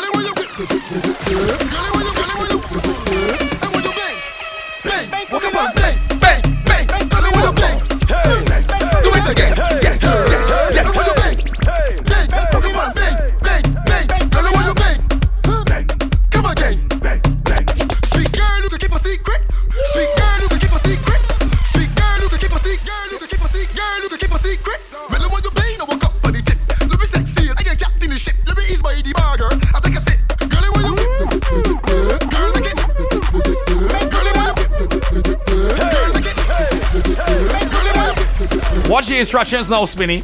[38.93, 40.17] Watch the instructions now, Spinny.
[40.17, 40.21] You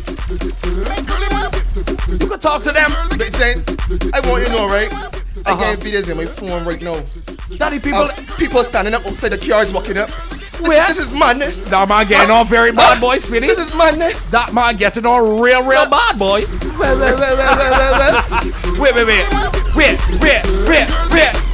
[2.27, 2.91] can talk to them.
[3.17, 3.63] Listen,
[4.13, 4.93] I want you to know, right?
[4.93, 5.75] I Uh-huh.
[5.75, 7.01] get videos in my phone right now.
[7.57, 8.01] Daddy, people.
[8.01, 10.11] Of people standing up outside the cars walking up.
[10.29, 10.87] This, Where?
[10.87, 11.63] this is madness.
[11.63, 13.47] That man getting on very bad, boy, Spinny.
[13.47, 14.29] This is madness.
[14.29, 16.45] That man getting on real, real bad, boy.
[16.77, 16.95] Well.
[18.77, 19.25] Wait, wait, wait,
[19.75, 21.48] wait, wait, wait, wait.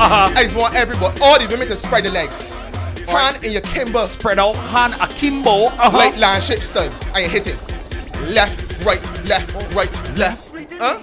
[0.00, 0.32] Uh-huh.
[0.34, 2.54] I just want everybody, all the women to spread the legs.
[3.04, 3.98] Hand in your kimbo.
[3.98, 5.66] Spread out hand akimbo.
[5.66, 5.94] Uh-huh.
[5.94, 6.90] Like land shape style.
[7.14, 7.60] And you hit it.
[8.32, 10.52] Left, right, left, right, left.
[10.78, 10.98] Huh?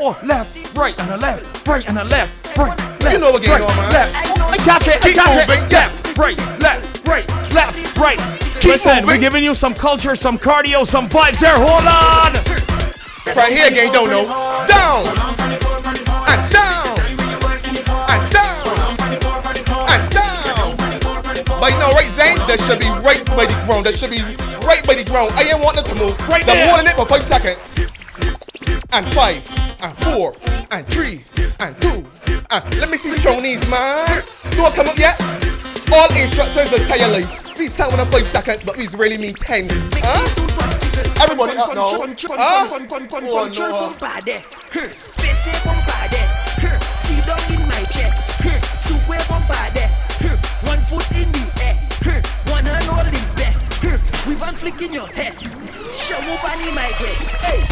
[0.00, 3.12] Oh, left, right, and a left, right, and a left, right, left.
[3.12, 3.92] You know what going right, on, man.
[3.92, 4.14] Left.
[4.16, 4.96] I catch it.
[4.96, 5.72] I Keep catch moving, it.
[5.72, 8.18] Left, right, left, right, left, right.
[8.64, 11.54] Listen, we're giving you some culture, some cardio, some vibes here.
[11.54, 12.34] Hold on.
[13.36, 14.24] Right here again, don't know.
[14.66, 15.33] Down.
[22.28, 22.48] You know, right, Zane?
[22.48, 23.86] That should be right by the ground.
[23.86, 24.22] That should be
[24.66, 25.32] right by the ground.
[25.34, 26.14] I ain't want them to move.
[26.28, 27.60] Right They're holding it for five seconds.
[28.92, 29.42] And five.
[29.82, 30.34] And four.
[30.70, 31.24] And three.
[31.60, 32.04] And two.
[32.50, 34.22] And let me see Shoney's, man.
[34.56, 35.20] Don't come up yet.
[35.92, 37.42] All instructors are tireless.
[37.54, 39.68] Please time on a five seconds, but we really need ten.
[40.02, 40.26] Huh?
[41.22, 41.86] Everybody uh, up now.
[41.86, 42.68] Huh?
[42.70, 43.92] Oh, no.
[47.04, 48.10] See down in my chair.
[48.78, 49.90] Super bombarded.
[50.66, 51.43] One foot in the
[54.34, 55.32] With one flick in your head.
[55.94, 57.16] Show up on my head.
[57.38, 57.62] Hey.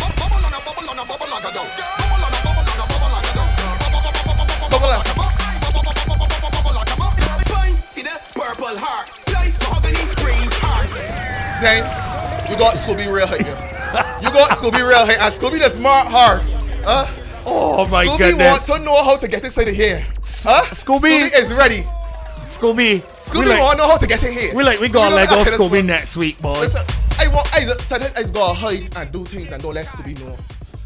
[4.70, 5.04] Bubble up.
[8.32, 10.86] Purple heart, light mahogany green heart.
[11.58, 11.82] Zane,
[12.48, 13.44] you got Scooby real height.
[13.44, 14.20] yeah.
[14.20, 16.42] You got Scooby real height, and Scooby the smart heart.
[16.84, 17.08] Huh?
[17.44, 18.46] Oh my Scooby goodness.
[18.46, 20.06] wants to know how to get inside of here.
[20.22, 20.62] Huh?
[20.70, 21.82] Scooby- Scooby is ready.
[22.44, 23.02] Scooby.
[23.22, 24.54] Scooby we like, want to know how to get in here.
[24.54, 26.52] we like we gonna Scooby let go like it, Scooby next week, boy.
[26.52, 26.84] why- Listen,
[27.18, 30.36] I want I sometimes I gotta hide and do things and don't let Scooby know.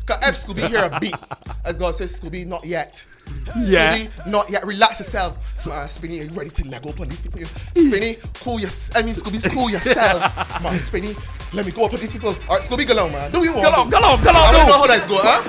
[0.05, 1.15] Cause if Scooby hear a beat,
[1.65, 3.05] I just gotta say Scooby not yet.
[3.59, 3.95] Yeah.
[3.97, 4.65] Scooby, not yet.
[4.65, 5.37] Relax yourself.
[5.67, 7.41] Man, Spinny, are you ready to leg up on these people?
[7.75, 10.21] Spinny, cool your, I mean Scooby, cool yourself.
[10.63, 11.17] man, Spinny,
[11.53, 12.37] let me go up on these people.
[12.49, 13.31] All right, Scooby, go on, man.
[13.33, 13.65] Do you want?
[13.65, 15.43] Go on, go on, go on, I don't know how that's going, huh?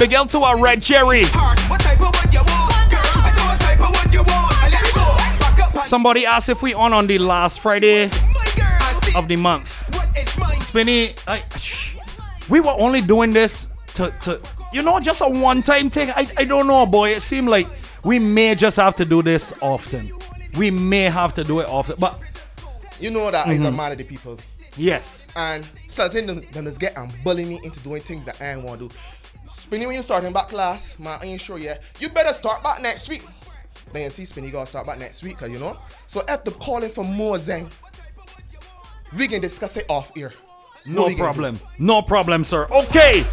[0.00, 1.24] it to Back red cherry.
[5.82, 9.00] Somebody asked if we on on the last Friday my girl.
[9.02, 9.84] See of the month.
[9.96, 10.60] what is mine.
[10.60, 11.96] Spinny, I, shh.
[12.50, 14.40] we were only doing this to, to
[14.72, 16.10] you know, just a one-time thing.
[16.10, 17.10] I, I don't know, boy.
[17.10, 17.68] It seemed like
[18.04, 20.10] we may just have to do this often.
[20.58, 22.20] We may have to do it often, but
[23.00, 24.36] You know that I'm man of the people.
[24.76, 28.52] yes, And certain them, them just get and bully me into doing things that I
[28.52, 28.94] ain't want to do.
[29.68, 31.82] Spinny, when you starting back class, man, I ain't sure yet.
[32.00, 33.22] You better start back next week.
[33.92, 35.76] Man, you see, Spinny, you gotta start back next week, cause you know.
[36.06, 37.68] So after calling for more Zen,
[39.14, 40.32] we can discuss it off here.
[40.86, 42.66] no What problem, no problem, sir.
[42.70, 43.26] Okay,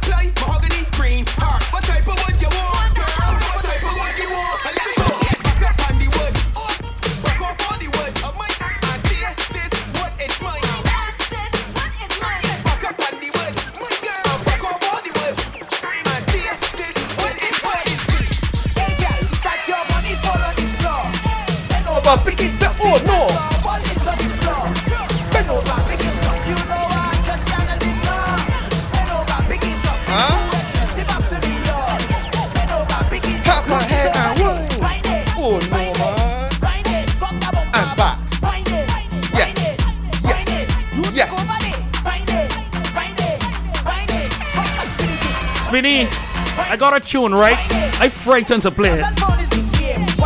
[46.89, 47.57] got a tune, right?
[47.99, 49.01] I frightened to play it.
[49.01, 49.49] Cell phone is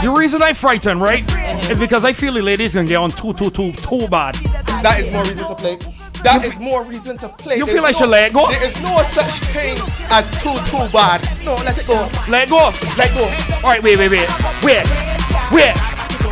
[0.04, 1.24] the reason I frightened, right,
[1.72, 4.36] is because I feel the ladies can get on too, too, too, too bad.
[4.84, 5.78] That is more reason to play.
[6.24, 7.56] That is more reason to play.
[7.58, 8.50] you feel is I should let go?
[8.50, 9.78] There is no such thing
[10.10, 11.24] as too, too bad.
[11.46, 12.10] No, let it go.
[12.28, 12.72] Let go.
[12.98, 13.24] Let go.
[13.64, 14.28] All right, wait, wait, wait,
[14.62, 14.86] wait,
[15.54, 15.76] wait.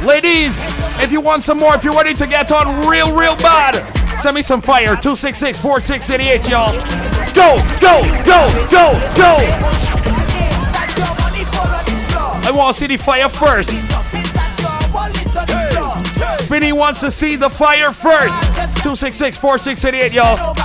[0.04, 0.66] Ladies,
[1.00, 3.80] if you want some more, if you're ready to get on real, real bad,
[4.18, 4.97] send me some fire.
[4.99, 6.74] 266 4688, y'all.
[7.34, 9.87] Go, go, go, go, go.
[12.48, 13.72] I want to see the fire first.
[13.72, 16.30] Start your wallet on the floor.
[16.30, 18.45] Spinny wants to see the fire first.
[18.84, 20.56] 266 4688, y'all.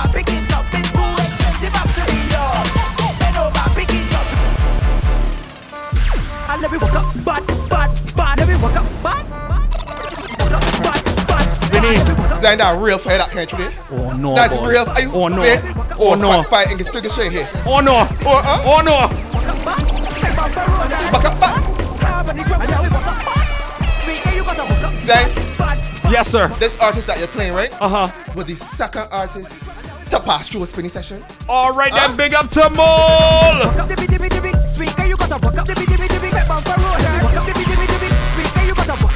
[11.57, 11.95] Spinny.
[12.41, 13.73] Zane, that real fire that country there.
[13.91, 14.69] Oh no, That's boy.
[14.69, 14.85] real.
[14.89, 15.43] Are you Oh no.
[15.43, 15.61] fit?
[15.99, 16.31] Oh Oh, no.
[16.43, 17.49] Fight, fight and get still shit here.
[17.65, 18.07] Oh no.
[18.25, 18.93] Oh, uh, Oh no.
[19.33, 20.17] Walk up, bad.
[20.17, 21.62] Step up the road, and back up, back.
[26.13, 26.47] Yes, sir.
[26.59, 27.73] This artist that you're playing, right?
[27.81, 28.33] Uh huh.
[28.35, 29.65] With the second artist
[30.11, 31.25] to pass through a spinning session.
[31.49, 32.07] All right, uh?
[32.07, 33.65] then big up to Mole.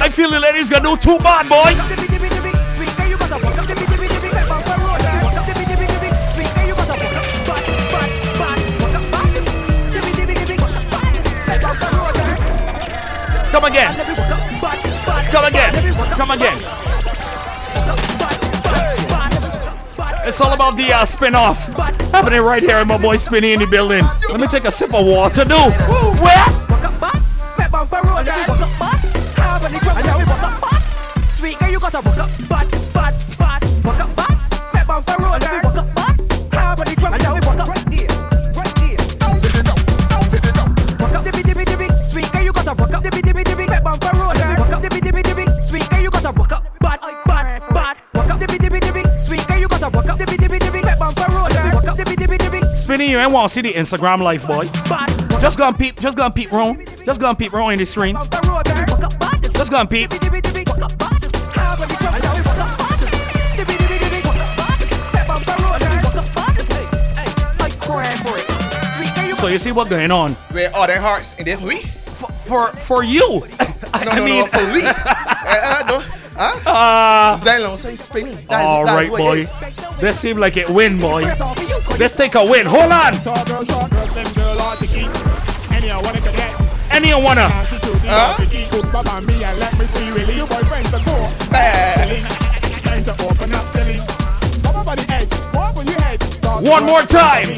[0.00, 1.70] I feel the ladies gonna do too bad, boy.
[13.52, 13.94] Come again.
[15.30, 15.94] Come again.
[16.10, 16.77] Come again.
[20.28, 21.68] It's all about the uh, spin-off
[22.12, 24.04] happening right here, in my boy Spinny in the building.
[24.28, 25.72] Let me take a sip of water, dude.
[26.20, 26.57] Where?
[53.18, 54.66] You ain't want to see the Instagram life, boy.
[55.40, 56.84] Just gonna peep, just gonna peep wrong.
[57.04, 58.14] Just gonna peep wrong in the stream.
[58.14, 59.42] bump the road, and we walk up, bad.
[59.42, 60.10] Just gonna peep.
[69.36, 70.32] So you see what's going on.
[70.52, 71.82] Where all their hearts in there, we?
[72.14, 73.42] For for, for you.
[73.94, 74.82] I, No, I mean, no, for we.
[75.48, 76.00] Eh, eh, no.
[76.36, 76.60] Huh?
[76.66, 78.34] uh, Zylon, say spinning.
[78.48, 79.46] That is- all right, boy.
[80.00, 81.22] This seems like it win, boy.
[81.98, 82.64] Let's take a win.
[82.64, 83.18] Hold on.
[83.26, 85.10] Tall girl, short girl, slim girl, hard to keep.
[85.74, 86.22] Anyhow, wanna?
[86.94, 87.48] Anyone wanna?
[87.50, 88.38] Pass it to the Huh?
[88.38, 88.70] RPG.
[88.70, 90.36] Put Bob on me and let me free really.
[90.38, 91.26] Your boyfriend's a go.
[91.50, 92.06] Bad.
[92.06, 92.22] Silly.
[92.86, 93.98] Time to open up, silly.
[94.62, 95.34] Come over the edge.
[95.52, 96.22] Walk on your head.
[96.22, 97.50] Start One more time.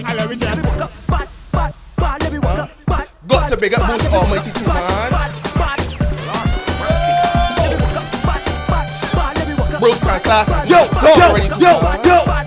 [3.28, 5.20] Got to big up Most Almighty too, man.
[9.80, 10.48] Can class.
[10.64, 12.39] Yo, Yo, yo, yo, yo.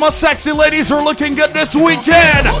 [0.00, 2.46] My sexy ladies are looking good this weekend.
[2.46, 2.60] You know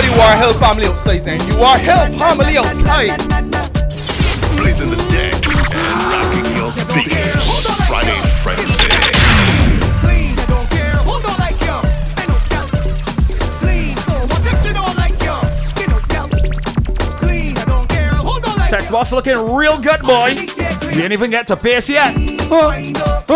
[0.00, 1.46] the Hill family outside, then.
[1.46, 3.18] You War Hill family outside.
[4.56, 5.74] Blazing the decks,
[6.10, 7.53] rocking your speakers.
[18.74, 20.30] Text boss looking real good, boy.
[20.90, 22.12] You ain't even get to pace yet.
[22.50, 23.30] Wind up,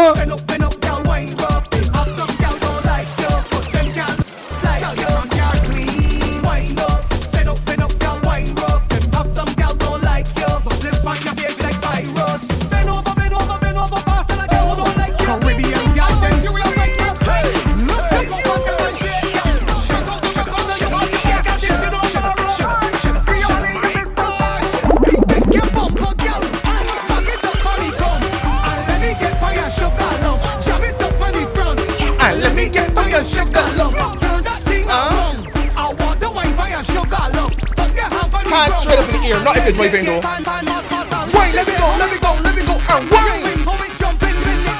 [39.84, 41.38] in the air, not if you're driving though.
[41.38, 43.64] Wine, let me go, let me go, let me go, and wine.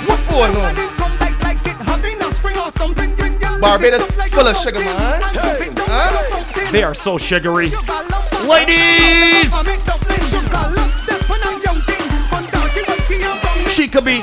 [0.07, 0.74] What oh, going on?
[3.61, 5.20] Barbados full of sugar, man.
[5.90, 6.70] Huh?
[6.72, 7.70] They are so sugary.
[8.46, 9.55] Ladies!
[13.70, 14.22] She could be.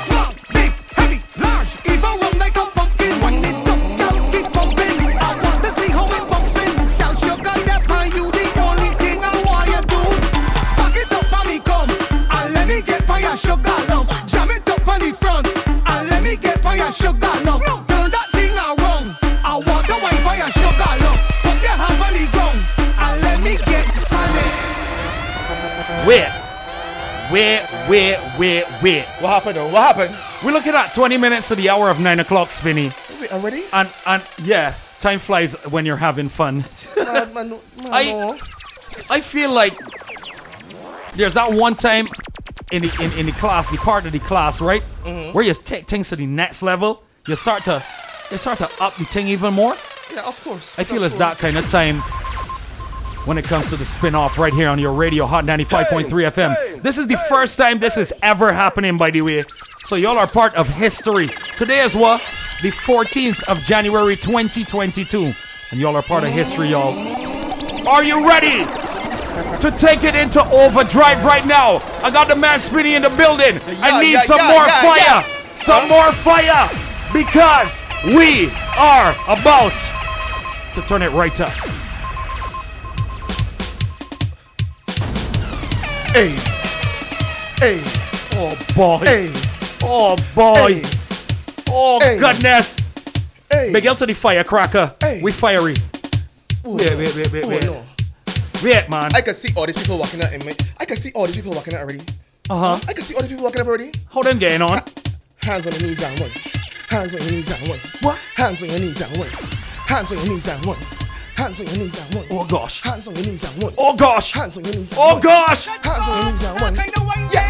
[29.36, 29.68] Happened though?
[29.72, 30.16] What happened?
[30.44, 32.90] We're looking at 20 minutes to the hour of 9 o'clock, Spinny.
[33.20, 33.64] Wait, already?
[33.72, 36.56] And, and yeah, time flies when you're having fun.
[36.56, 36.64] Man,
[37.08, 38.38] uh, man, no, man, I-
[39.10, 39.78] I feel like
[41.12, 42.06] there's that one time
[42.72, 45.32] in the in, in the class, the part of the class, right, mm-hmm.
[45.32, 47.02] where you take things to the next level.
[47.28, 47.82] You start to
[48.30, 49.74] you start to up the thing even more.
[50.12, 50.78] Yeah, of course.
[50.78, 52.02] I feel it's that kind of time
[53.26, 56.82] when it comes to the spin-off right here on your radio Hot 95.3 FM.
[56.82, 59.42] This is the first time this is ever happening, by the way.
[59.78, 61.28] So y'all are part of history.
[61.56, 62.20] Today is what?
[62.62, 65.32] The 14th of January 2022.
[65.72, 66.96] And y'all are part of history, y'all.
[67.88, 71.80] Are you ready to take it into overdrive right now?
[72.02, 73.60] I got the man Spinny in the building.
[73.82, 75.24] I need some more fire.
[75.56, 76.70] Some more fire.
[77.12, 79.76] Because we are about
[80.74, 81.52] to turn it right up.
[86.16, 86.30] Hey.
[87.60, 87.80] Hey.
[88.32, 89.04] Oh boy.
[89.04, 89.30] Hey.
[89.82, 90.80] Oh boy.
[90.80, 90.82] Hey.
[91.68, 92.16] Oh Hey.
[92.16, 92.74] goodness.
[93.50, 93.70] Hey.
[93.70, 94.94] Big up to the firecracker.
[94.98, 95.20] Hey.
[95.22, 95.74] We fiery.
[96.66, 97.64] Ooh, Wait, wait, wait, wait, ooh, wait.
[97.64, 97.82] no.
[98.64, 99.14] Wait, man.
[99.14, 100.54] I can see all these people walking out in my.
[100.80, 102.00] I can see all these people walking out already.
[102.48, 102.84] Uh huh.
[102.88, 103.92] I can see all these people walking up already.
[104.10, 104.80] How them getting on?
[105.42, 106.30] Hands on your knees and one.
[106.88, 107.78] Hands on your knees and one.
[108.00, 108.18] What?
[108.36, 109.28] Hands on your knees and one.
[109.28, 110.78] Hands on your knees and one.
[111.36, 112.24] Hands on your knees and one.
[112.30, 112.82] Oh gosh.
[112.82, 113.74] Hands on your knees and one.
[113.78, 114.32] Oh gosh.
[114.32, 115.22] Hands on your knees and Oh one.
[115.22, 115.66] gosh.
[115.66, 116.74] Hands on your knees and one.
[116.74, 117.45] Kind of wine, yeah.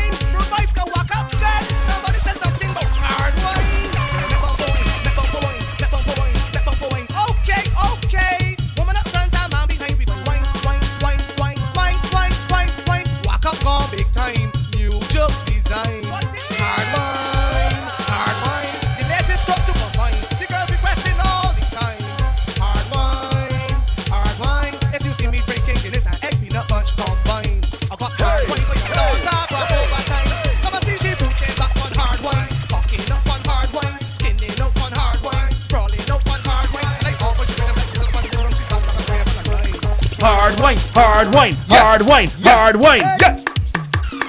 [41.97, 43.01] Hard wine, hard wine.
[43.01, 43.39] Yeah.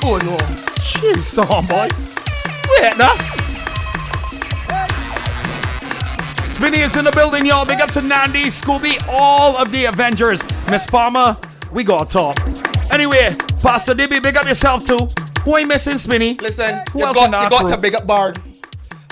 [0.04, 0.38] Oh no.
[0.80, 1.90] Jeez, on boy.
[2.70, 3.14] Wait, nah.
[6.46, 7.66] Spinny is in the building, y'all.
[7.66, 10.46] Big up to Nandy, Scooby, all of the Avengers.
[10.70, 11.36] Miss Palmer,
[11.74, 12.40] we got top.
[12.90, 15.10] Anyway, Pastor Dibby, big up yourself too.
[15.44, 16.36] Who ain't missing Spinny?
[16.36, 17.70] Listen, Who you else got, in you got crew?
[17.72, 18.38] to big up Bard.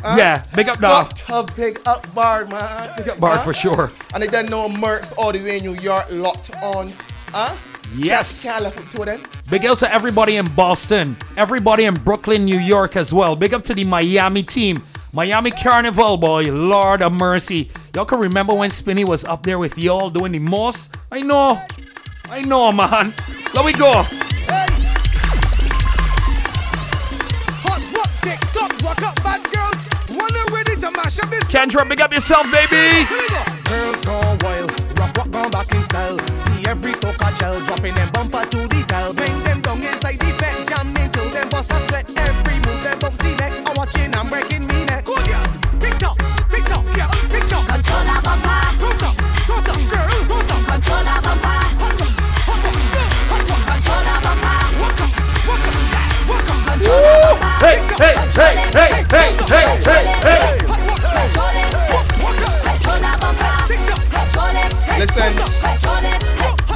[0.01, 0.15] Huh?
[0.17, 1.11] Yeah, big up dog.
[1.27, 2.89] Got to big up Bard, man.
[2.95, 3.91] Big up Bard for sure.
[4.13, 6.93] And they done know Mercs all the way in New York locked on.
[7.33, 7.53] Huh?
[7.97, 8.45] Yes.
[8.45, 9.23] Can't left it to them.
[9.49, 13.35] Big up to everybody in Boston, everybody in Brooklyn, New York as well.
[13.35, 14.83] Big up to the Miami team.
[15.13, 16.51] Miami Carnival, boy.
[16.51, 17.69] Lord of mercy.
[17.93, 20.97] Y'all can remember when Spinny was up there with y'all doing the most?
[21.11, 21.61] I know.
[22.29, 23.13] I know, man.
[23.53, 24.03] Let we go.
[27.63, 29.77] Hot walk, tick tock, walk up, bad girls.
[30.09, 31.45] Wanna ready to mash up this.
[31.45, 33.05] Kendra, big up yourself, baby.
[35.15, 35.31] Here we go.
[35.31, 36.19] Girls gone wild, rock rock gone back in style.
[36.35, 39.13] See every soca gel dropping them bumper to the dial.
[39.13, 42.09] Bring them down inside the bed, jam till them bust a sweat.
[42.17, 43.51] Every move them bump see neck.
[43.65, 45.05] I'm watching, I'm breaking me neck.
[45.05, 45.45] Good yeah,
[45.79, 46.17] pick up,
[46.49, 47.65] pick up, yeah, pick up.
[47.65, 48.59] Control that bumper.
[48.81, 49.15] Go stop,
[49.47, 50.61] go stop, girl, go stop.
[50.65, 51.59] Control that bumper.
[51.81, 52.11] Hot up,
[52.45, 52.77] hot up,
[53.31, 53.61] hot up.
[53.65, 54.57] Control that bumper.
[54.81, 55.11] Walk up,
[55.47, 56.59] walk up, yeah, walk up.
[56.65, 57.63] Control that bumper.
[57.65, 60.04] Hey, hey, hey, hey, hey, hey, hey,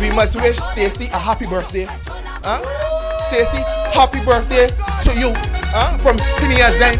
[0.09, 1.85] we must wish Stacy a happy birthday.
[1.85, 2.59] Huh?
[3.19, 3.61] Stacy,
[3.93, 5.33] happy birthday to you.
[5.69, 5.97] Huh?
[5.99, 6.97] From Spinny and Zen.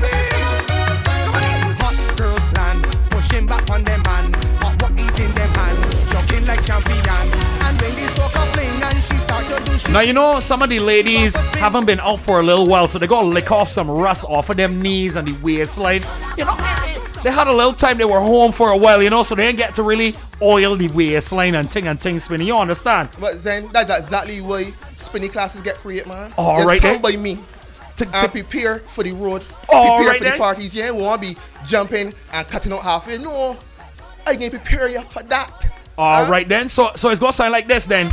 [1.82, 4.32] Hot girls land, pushing back on them man.
[4.62, 5.80] Hot what eating them hand,
[6.12, 6.99] jogging like champion.
[6.99, 9.91] And when the soca fling and she start to do.
[9.91, 12.99] Now, you know, some of the ladies haven't been out for a little while, so
[12.99, 16.03] they gotta lick off some rust off of them knees and the waistline.
[16.38, 16.55] You know,
[17.24, 19.47] they had a little time they were home for a while, you know, so they
[19.47, 22.48] didn't get to really oil the waistline and ting and ting spinning.
[22.48, 23.10] You understand?
[23.20, 26.34] But Zen, that's exactly why spinny classes get created, man.
[26.38, 27.38] All right, It's right come by me.
[27.98, 29.44] to and prepare for the road.
[29.68, 30.34] All prepare right for then.
[30.34, 30.74] the parties.
[30.76, 31.36] Yeah, we won't be
[31.66, 33.18] jumping and cutting out halfway.
[33.18, 33.58] No,
[34.26, 35.66] I can prepare you for that.
[35.98, 36.70] All right then.
[36.70, 38.10] So, so it's gonna sound like this then.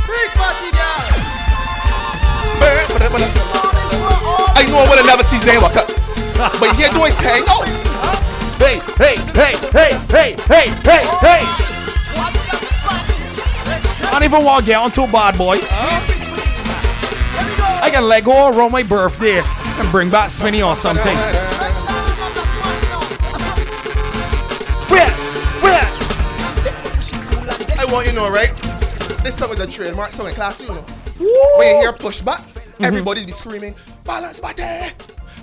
[4.49, 5.87] I know I would have never seen Zen walk up.
[6.59, 7.67] But here doing his hang out.
[8.57, 11.76] Hey, hey, hey, hey, hey, hey, hey, hey.
[14.09, 15.59] I don't even want to get onto a bad boy.
[17.79, 21.15] I can let go around my birthday and bring back Spinny or something.
[24.89, 25.11] Where?
[25.61, 25.85] Where?
[27.79, 28.53] I want you to know, right?
[29.23, 30.81] This song is a trademark song in class, you know.
[31.57, 32.85] When you hear pushback, Mm-hmm.
[32.85, 33.73] everybody be screaming,
[34.05, 34.61] balance body,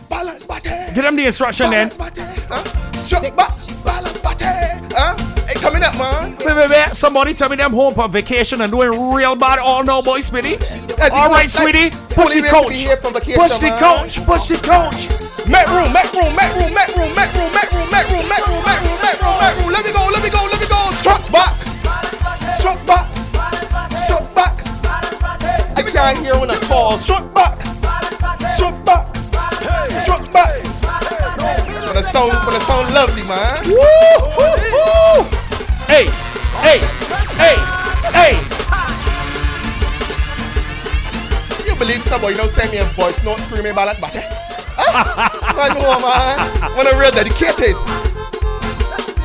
[0.08, 0.68] balance body.
[0.68, 1.88] Get them the instruction then.
[1.88, 2.92] Balance body, huh?
[2.92, 4.44] Struck back, balance body,
[5.84, 6.36] Up, man.
[6.40, 6.96] Wait, wait, wait.
[6.96, 10.56] Somebody tell me them home on vacation and doing real bad all now, boy, Spinny.
[11.12, 11.90] All right, sweetie.
[11.90, 12.88] Push the coach.
[13.36, 14.24] Push the coach.
[14.24, 15.12] Push the coach.
[15.44, 18.46] Met room, met room, met room, met room, met room, met room, met room, met
[18.48, 19.70] room, met room, met room, met room.
[19.72, 20.88] Let me go, let me go, let me go.
[20.96, 21.52] Struck back,
[22.48, 23.04] struck back,
[23.92, 24.56] struck back.
[25.76, 26.96] I can't hear when I call.
[26.96, 27.60] Struck back,
[28.56, 29.04] struck back,
[30.00, 30.64] struck back.
[31.84, 33.68] When the sound, when the sound lovely, man.
[33.68, 33.84] Woo,
[34.32, 35.43] woo, woo.
[35.94, 36.06] Hey,
[36.58, 36.78] hey,
[37.38, 37.54] hey,
[38.10, 38.34] hey.
[41.64, 44.12] You believe somebody don't send me a voice note screaming balance back?
[44.76, 45.30] Huh?
[45.56, 46.76] I know, man.
[46.76, 47.76] When I'm real dedicated.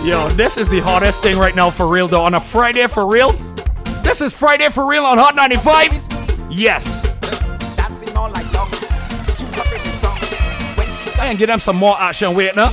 [0.06, 2.22] Yo, this is the hottest thing right now for real, though.
[2.22, 3.32] On a Friday for real.
[4.04, 6.52] This is Friday for real on Hot 95.
[6.52, 7.12] Yes.
[7.78, 8.70] Dancing all night long.
[8.70, 10.20] To song.
[10.78, 12.36] When she I can get them some more action.
[12.36, 12.70] Wait now.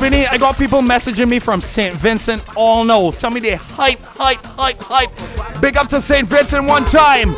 [0.00, 1.94] Spinny, I got people messaging me from St.
[1.94, 3.10] Vincent all know.
[3.10, 5.60] Tell me they hype, hype, hype, hype.
[5.60, 6.26] Big up to St.
[6.26, 7.34] Vincent one time.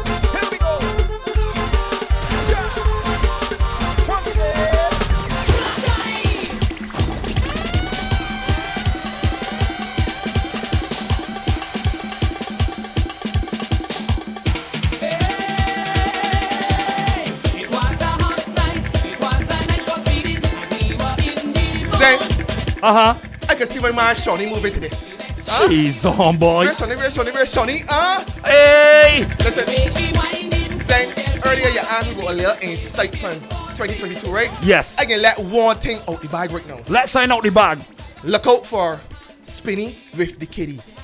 [22.82, 23.28] Uh huh.
[23.48, 25.08] I can see my man Shawnee moving to this.
[25.46, 25.68] Huh?
[25.68, 26.64] Jeez, on boy.
[26.64, 26.96] Where's Shawnee?
[26.96, 27.30] Where's Shawnee?
[27.32, 27.82] Where's Shawnee?
[27.88, 29.24] Uh, Hey!
[29.38, 29.66] listen.
[30.86, 33.34] Then, earlier you asked me about a little insight from
[33.76, 34.50] 2022, right?
[34.62, 34.98] Yes.
[34.98, 36.80] I can let one thing out the bag right now.
[36.88, 37.80] Let's sign out the bag.
[38.24, 39.00] Look out for
[39.44, 41.02] Spinny with the kiddies.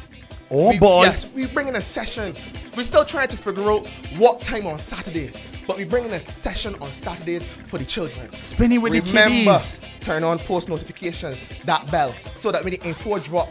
[0.50, 1.04] Oh We- boy.
[1.04, 2.34] Yes, we bringing a session.
[2.78, 5.32] We're still trying to figure out what time on Saturday,
[5.66, 8.32] but we bringing a session on Saturdays for the children.
[8.34, 9.80] Spinny with the Remember, kiddies.
[10.00, 13.48] turn on post notifications, that bell, so that when the info drop,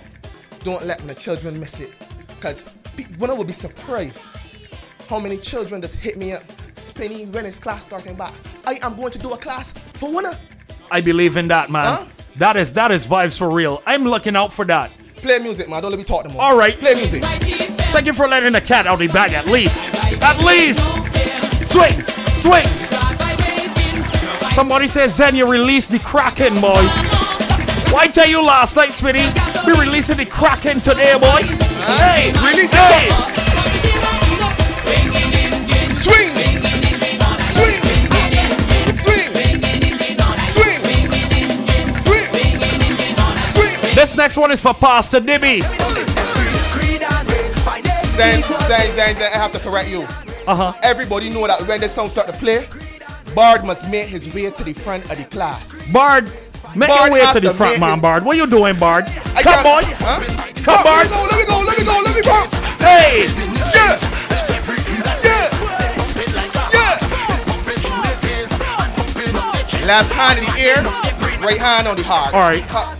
[0.63, 1.93] don't let the children miss it.
[2.39, 2.63] Cause
[3.17, 4.31] one will be surprised
[5.09, 6.43] how many children just hit me up.
[6.77, 8.33] Spinny, when is class starting back?
[8.65, 10.37] I am going to do a class for winner.
[10.89, 11.83] I believe in that, man.
[11.83, 12.05] Huh?
[12.37, 13.83] That is that is vibes for real.
[13.85, 14.89] I'm looking out for that.
[15.17, 15.81] Play music, man.
[15.81, 16.41] Don't let me talk no more.
[16.41, 16.75] All right.
[16.79, 17.76] Play music.
[17.97, 19.87] Thank you for letting the cat out the bag at least.
[20.21, 20.93] At least.
[21.67, 21.93] Swing,
[22.29, 22.67] swing.
[24.51, 26.85] Somebody says Zen, you released the Kraken, boy.
[27.91, 29.25] Why tell you last night, Smitty?
[29.65, 31.41] We releasing the Kraken today, boy.
[31.97, 33.09] Hey, Release the hey.
[35.97, 36.37] Swing!
[37.49, 37.81] Swing!
[37.81, 37.81] Swing!
[38.93, 39.25] Swing!
[42.05, 42.29] Swing!
[43.53, 43.95] Swing!
[43.95, 46.16] This next one is for Pastor Dibby.
[48.17, 50.01] Then, then, then, then I have to correct you.
[50.47, 50.73] Uh huh.
[50.81, 52.67] Everybody know that when the song start to play,
[53.35, 55.87] Bard must make his way to the front of the class.
[55.91, 56.25] Bard,
[56.75, 58.25] make Bard your way to the front, man, Bard.
[58.25, 59.05] What you doing, Bard?
[59.35, 59.81] I Come, boy.
[60.01, 60.19] Huh?
[60.63, 61.09] Come, Bard.
[61.11, 62.57] Let me go, let me go, let me go, let me go.
[62.83, 63.27] Hey,
[63.75, 63.99] Yeah!
[65.23, 65.49] Yeah!
[66.73, 66.97] Yeah!
[69.85, 70.83] Left hand in the ear,
[71.45, 72.33] right hand on the heart.
[72.33, 72.63] All right.
[72.63, 72.95] Ha-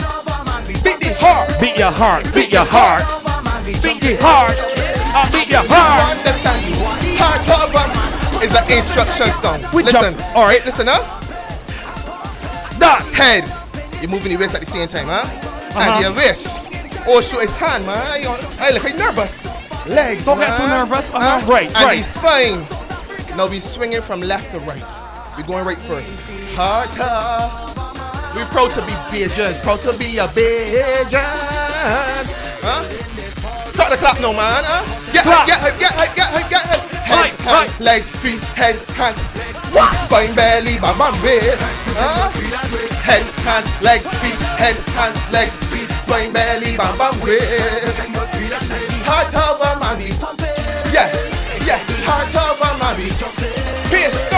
[0.68, 1.50] Beat the heart.
[1.60, 3.04] beat your heart, beat your heart,
[3.66, 4.97] beat the heart.
[5.18, 5.74] I beat your You
[6.14, 6.62] understand?
[7.50, 7.86] Cover
[8.46, 9.62] is an instruction song.
[9.74, 10.14] We listen.
[10.14, 10.64] jump- all right.
[10.66, 11.04] Listen up.
[12.78, 13.44] That's Head.
[14.02, 15.26] You're moving your waist at the same time, huh?
[15.26, 15.80] Uh-huh.
[15.80, 16.46] And your wrist.
[17.08, 18.22] Oh, show his hand, man.
[18.22, 19.46] You I look like nervous.
[19.88, 20.26] Legs.
[20.26, 21.12] Don't get too nervous.
[21.12, 21.46] Uh-huh.
[21.52, 21.98] Right, And right.
[21.98, 23.38] the spine.
[23.38, 24.84] Now we swinging from left to right.
[25.38, 26.12] We're going right first.
[26.56, 28.36] Heart up.
[28.36, 29.62] We proud to be Bajans.
[29.64, 32.26] Proud to be a Bajan.
[32.62, 33.07] Huh?
[33.88, 34.68] Start the clap now, man.
[34.68, 34.84] Huh?
[35.16, 36.84] Get hype, get hype, get hype, get hype, get hype.
[37.08, 39.16] Head, hand, legs, feet, head, hand.
[40.04, 41.56] Spine, belly, bam, bam, waist.
[41.96, 42.28] Huh?
[43.08, 47.96] Head, hand, legs, feet, head, hand, legs, feet, spine, belly, bam, bam, waist.
[49.08, 50.12] Heart over, mommy.
[50.92, 51.08] Yeah,
[51.64, 53.08] yeah, heart over, mommy.
[53.88, 54.37] Pace, turn,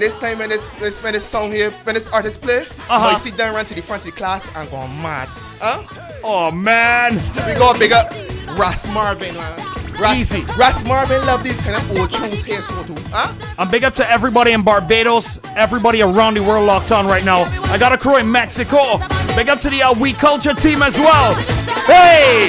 [0.00, 0.66] by this time, when this,
[1.02, 2.94] when this song here, when this artist play, Uh-huh.
[2.94, 5.28] uh sit down, run to the front of the class, and go mad.
[5.60, 5.82] Huh?
[6.24, 7.16] Oh man.
[7.46, 8.10] We go big up
[8.58, 9.58] Ras Marvin, man.
[10.00, 10.40] Ras, Easy.
[10.56, 12.94] Ras Marvin love these kind of old tunes here, so too.
[13.12, 13.34] Huh?
[13.58, 17.42] I'm big up to everybody in Barbados, everybody around the world locked on right now.
[17.70, 18.78] I got a crew in Mexico.
[19.36, 21.34] Big up to the uh, We Culture team as well.
[21.84, 22.48] Hey!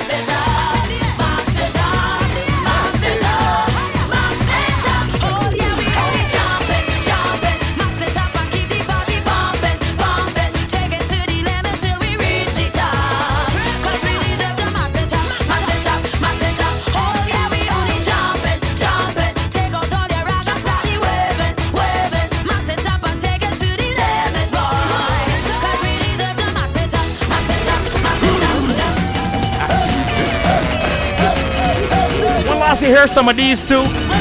[32.81, 34.20] You hear some of these two?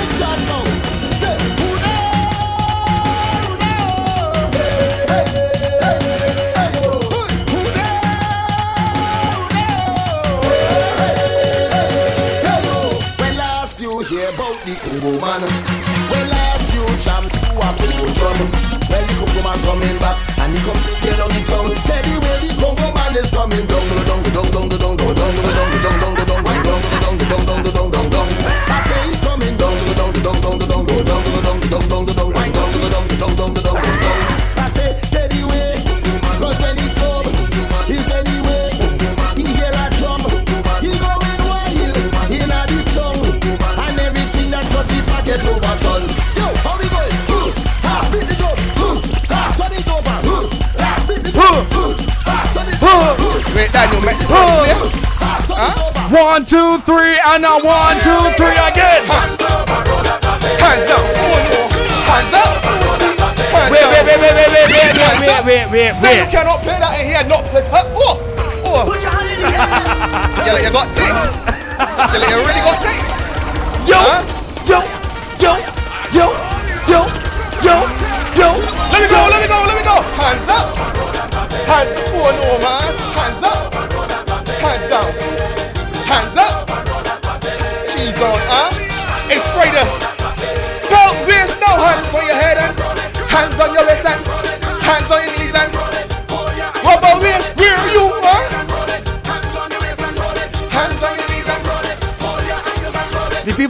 [56.30, 59.02] One, two, three, and a one, two, three again.
[59.02, 61.02] Hands down.
[61.02, 61.66] Oh.
[62.06, 62.54] Hands up.
[63.50, 66.78] Hands Wait, wait, wait, wait, wait, wait, wait, wait, wait, wait, wait, you cannot play
[66.78, 67.26] that in here.
[67.26, 67.66] Not play.
[67.66, 67.82] Huh?
[67.98, 68.22] Oh,
[68.62, 68.86] oh.
[68.86, 69.66] Put your hand in the air.
[70.46, 71.10] Yeah, like you got six.
[71.10, 73.02] Yeah, like you really got six.
[73.90, 74.22] Yo, Huh?
[74.70, 74.78] yo,
[75.34, 75.58] yo,
[76.14, 76.30] yo,
[76.86, 77.00] yo,
[77.58, 77.74] yo,
[78.38, 78.48] yo.
[78.94, 79.18] Let me go.
[79.34, 79.58] Let me go.
[79.66, 79.98] Let me go.
[80.14, 80.78] Hands up.
[81.66, 81.90] Hands.
[82.14, 82.99] Oh no, man.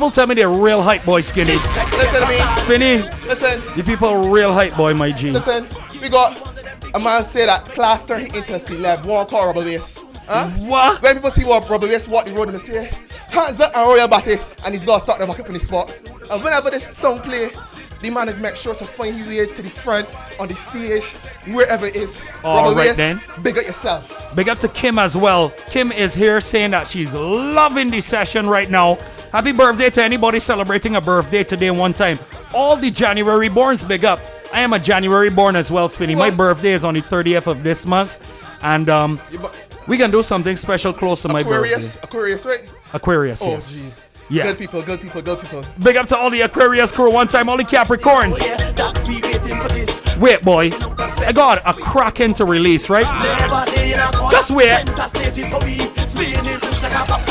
[0.01, 1.57] People tell me they're real hype boy skinny.
[1.57, 2.38] listen to me.
[2.57, 3.61] Spinny, Listen.
[3.76, 5.30] the people are real hype boy, my G.
[5.30, 5.66] Listen,
[6.01, 6.34] we got
[6.94, 10.03] a man say that class turn into a celeb, one call rubber waist.
[10.26, 10.48] Huh?
[10.61, 11.03] What?
[11.03, 12.84] When people see what rubber waist walk the road and they say,
[13.28, 15.61] hands up and roll your body, and he's gonna start the back up in the
[15.61, 15.94] spot.
[16.32, 17.51] And whenever this song play,
[18.03, 21.05] the man is make sure to find his way to the front, on the stage,
[21.55, 22.18] wherever it is.
[22.44, 23.20] All right then.
[23.42, 24.34] Big up yourself.
[24.34, 25.51] Big up to Kim as well.
[25.68, 28.94] Kim is here saying that she's loving the session right now.
[29.32, 32.18] Happy birthday to anybody celebrating a birthday today one time.
[32.55, 34.18] All the January borns, big up.
[34.53, 36.14] I am a January born as well, Spinny.
[36.16, 38.18] My birthday is on the 30th of this month.
[38.62, 39.20] And um,
[39.86, 41.86] we can do something special close to my birthday.
[42.03, 42.64] Aquarius, right?
[42.92, 43.68] Aquarius, Oh, yes.
[43.70, 44.01] geez.
[44.31, 44.45] Yeah.
[44.45, 45.64] Good people, good people, good people.
[45.83, 48.39] Big up to all the Aquarius crew one time, all the Capricorns.
[48.47, 50.16] Yeah, that we waiting for this.
[50.18, 50.70] Wait, boy.
[51.26, 53.07] I got a Kraken to release, right?
[53.22, 54.31] Never day in a corner.
[54.31, 54.87] Just wait.
[54.87, 55.78] Center stages for me.
[56.07, 57.31] Spinning push like a pop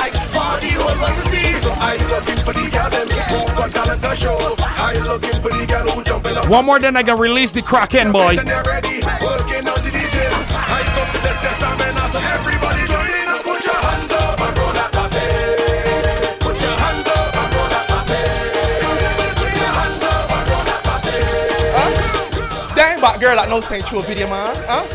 [23.20, 23.26] Huh?
[23.26, 24.56] Girl, that no sensual video, man.
[24.64, 24.88] Huh?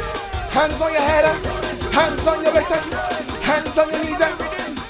[0.49, 1.37] Hands on your head, uh,
[1.93, 2.81] hands on your waist, uh,
[3.45, 4.33] hands on your knees, uh.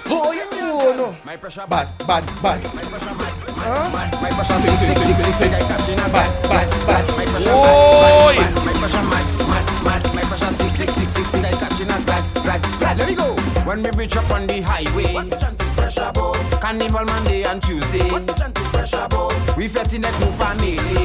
[0.07, 1.17] Oh, yeah, oh no.
[1.25, 2.63] My pressure Bad, bad, bad.
[2.63, 3.91] Huh?
[3.91, 7.05] My pressure sick, sick, sick, sick, sick, I catching a Bad, bad, bad.
[7.19, 8.39] My pressure Oi!
[8.39, 10.03] mad, mad, my pressure mad, mad, mad.
[10.15, 12.99] My pressure sick, sick, sick, sick, sick, I catching a glad, glad, glad.
[12.99, 13.35] Let me go.
[13.67, 15.11] When we reach up on the highway,
[15.75, 16.39] pressure boat.
[16.63, 18.09] Carnival Monday and Tuesday,
[18.71, 19.35] pressure boat.
[19.57, 21.04] We fetting at Cooper Melee,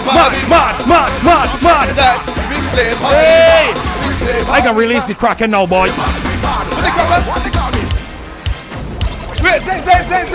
[0.00, 1.88] mad, mad, mad, mad, mad, mad, mad.
[1.96, 2.18] That
[2.48, 3.08] big flavor.
[3.12, 3.72] Hey!
[4.50, 5.88] I can release the Kraken now, boy.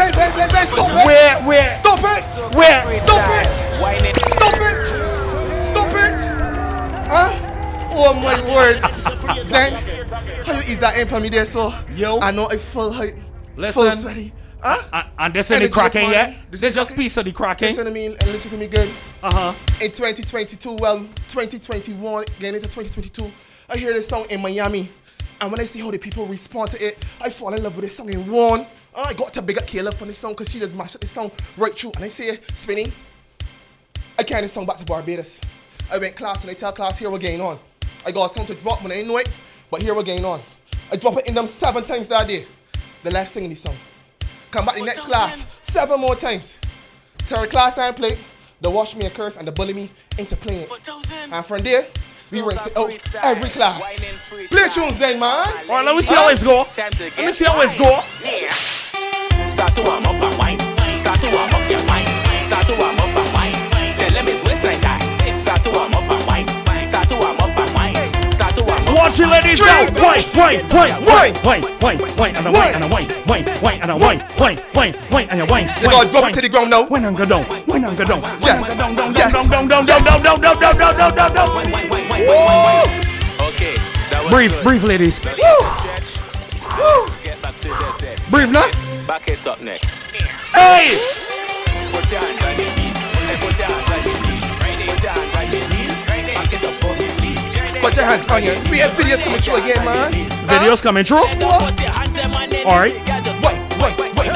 [0.07, 2.55] Where, where, Stop it!
[2.55, 2.99] where?
[2.99, 3.47] Stop it!
[4.17, 4.85] Stop it!
[5.71, 6.13] Stop it!
[7.07, 7.31] Huh?
[7.99, 8.77] Oh my word!
[9.47, 9.73] Zen,
[10.43, 11.73] how ease that in for me there, so?
[11.95, 12.19] Yo.
[12.19, 13.15] I know I full height.
[13.15, 13.97] Full Listen.
[13.97, 14.33] sweaty.
[14.61, 14.83] Huh?
[14.93, 16.19] And, and this ain't the Energy this Kraken morning.
[16.19, 16.51] yet?
[16.51, 17.69] This This is just piece of the Kraken.
[17.69, 18.89] Listen to me and listen to me good.
[19.23, 19.51] Uh-huh.
[19.83, 23.31] In 2022, well, 2021, getting into 2022,
[23.67, 24.89] I hear this song in Miami.
[25.41, 27.85] And when I see how the people respond to it, I fall in love with
[27.85, 28.67] this song in one.
[28.95, 31.09] I got to big up Kayla for this song because she just mashed up this
[31.09, 31.93] song right through.
[31.95, 32.91] And I say, Spinning,
[34.19, 35.41] I carry this song back to Barbados.
[35.91, 37.57] I went class and I tell class, here we're going on.
[38.05, 39.29] I got a song to drop when I didn't know it,
[39.71, 40.41] but here we're going on.
[40.91, 42.45] I drop it in them seven times that day.
[43.01, 43.75] The last thing in this song.
[44.51, 46.59] Come back the next class, seven more times.
[47.19, 48.17] Third class I play,
[48.61, 50.71] they wash me a curse and the bully me into playing it.
[51.31, 51.85] And from there,
[52.31, 52.91] we rinse it out
[53.23, 53.99] every class.
[54.49, 55.47] Play tunes then, man.
[55.47, 56.65] All right, let me see how it's go.
[56.77, 58.01] Let me see how it's go.
[59.47, 60.59] Start to warm up and wine.
[60.97, 62.05] Start to warm up your wine.
[62.45, 62.96] Start to warm
[69.15, 69.31] to warm.
[69.31, 69.87] Watch it, ladies, now.
[70.03, 73.79] Wine, wine, wine, wine, wine, wine, wine, and a wine, and a wine, wine, wine,
[73.81, 75.69] and a wine, wine, wine, wine, and a wine.
[75.81, 76.87] You gotta drop it to the ground now.
[76.87, 77.45] Wine and go down.
[77.67, 78.21] Wine and go down.
[78.41, 78.75] Yes.
[78.77, 79.31] Down, down, Yes.
[79.31, 81.49] down, down, down, down, down, down, down, down, down, down, down, down.
[83.47, 83.75] Okay.
[84.11, 85.23] that was Breathe, breathe, ladies.
[85.23, 87.23] Now let's stretch.
[87.23, 88.21] Get back to the set.
[88.29, 88.69] Breathe now.
[89.07, 90.11] Back it up next.
[90.53, 90.99] Hey!
[91.93, 92.76] Put your hands on your
[97.87, 98.53] Put your hands on your.
[98.69, 100.11] We have videos coming through again, man.
[100.11, 101.21] Videos coming through?
[101.21, 101.39] Put
[101.79, 102.65] your hands on my knees.
[102.65, 102.93] All right.
[102.93, 104.27] Wait, wait, wait.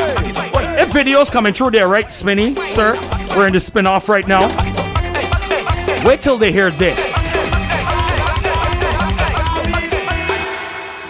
[0.80, 2.97] If videos coming through there, right, Spinny, sir?
[3.36, 4.47] We're in the spin off right now.
[6.06, 7.14] Wait till they hear this.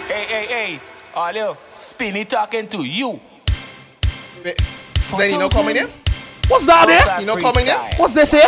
[0.08, 0.80] Hey, hey, hey.
[1.14, 3.20] Olio, Spinny talking to you.
[4.42, 6.01] Then you know coming in?
[6.52, 7.00] What's that there?
[7.16, 7.80] You know coming in?
[7.96, 8.44] What's this here?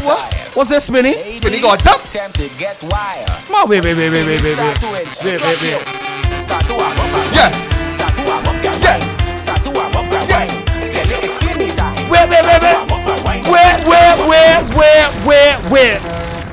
[0.00, 0.32] What?
[0.56, 1.12] What's this, Spinny?
[1.28, 2.00] Spinny got up.
[2.08, 3.28] Time to get wired.
[3.52, 5.04] Ma, wait, wait, wait, wait, wait, wait, Start to wait.
[5.04, 5.76] instruct Wait, wait, you.
[5.76, 6.40] wait.
[6.40, 7.52] Start to warm up and Yeah.
[7.52, 7.92] wine.
[7.92, 8.96] Start to warm up your Yeah.
[8.96, 9.36] wine.
[9.36, 10.40] Start to warm up your Yeah.
[10.40, 10.64] wine.
[10.88, 12.08] Tell you it's Spinny time.
[12.08, 12.80] Wait, wait, wait, wait.
[12.80, 13.44] Warm up your wine.
[13.44, 16.00] Wait, wait, wait, wait, wait, wait.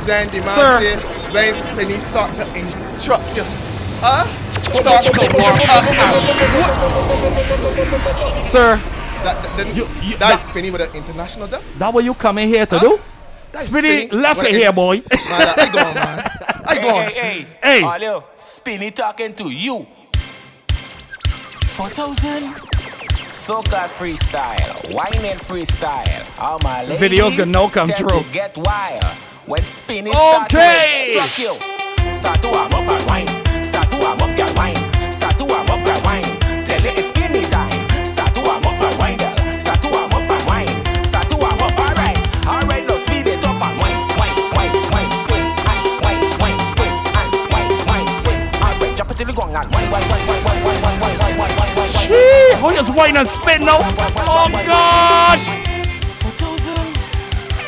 [0.03, 0.75] Then the man Sir.
[0.83, 0.95] say,
[1.31, 3.45] when Spinny start to instruct you.
[4.03, 4.27] Huh?
[4.59, 5.71] Start to warm up
[8.35, 8.75] and Sir,
[9.23, 11.61] That, that, that, You- you- that's that- Spinny with an international dub.
[11.77, 12.99] that what you coming here to do?
[13.51, 14.95] That's Spinny, Spinny left it here, boy.
[14.97, 16.29] Man, I go on, man.
[16.65, 17.11] I go on.
[17.11, 17.81] hey, hey.
[17.81, 17.83] Hey.
[17.83, 19.85] Olio, Spinny talking to you.
[21.75, 22.43] 4,000.
[23.31, 26.39] Soca freestyle, whining freestyle.
[26.39, 28.21] All my ladies Videos gonna now come true.
[28.31, 29.03] Get wild
[29.45, 30.17] when Spinny Okay.
[30.17, 32.13] start to instruct you.
[32.13, 33.63] Start to warm up and wine.
[33.65, 35.11] Start to warm up your wine.
[35.11, 36.23] Start to warm up your wine.
[36.65, 37.10] Tell you it's
[52.61, 53.79] Gee, how you wine and spin now?
[54.29, 55.45] Oh gosh!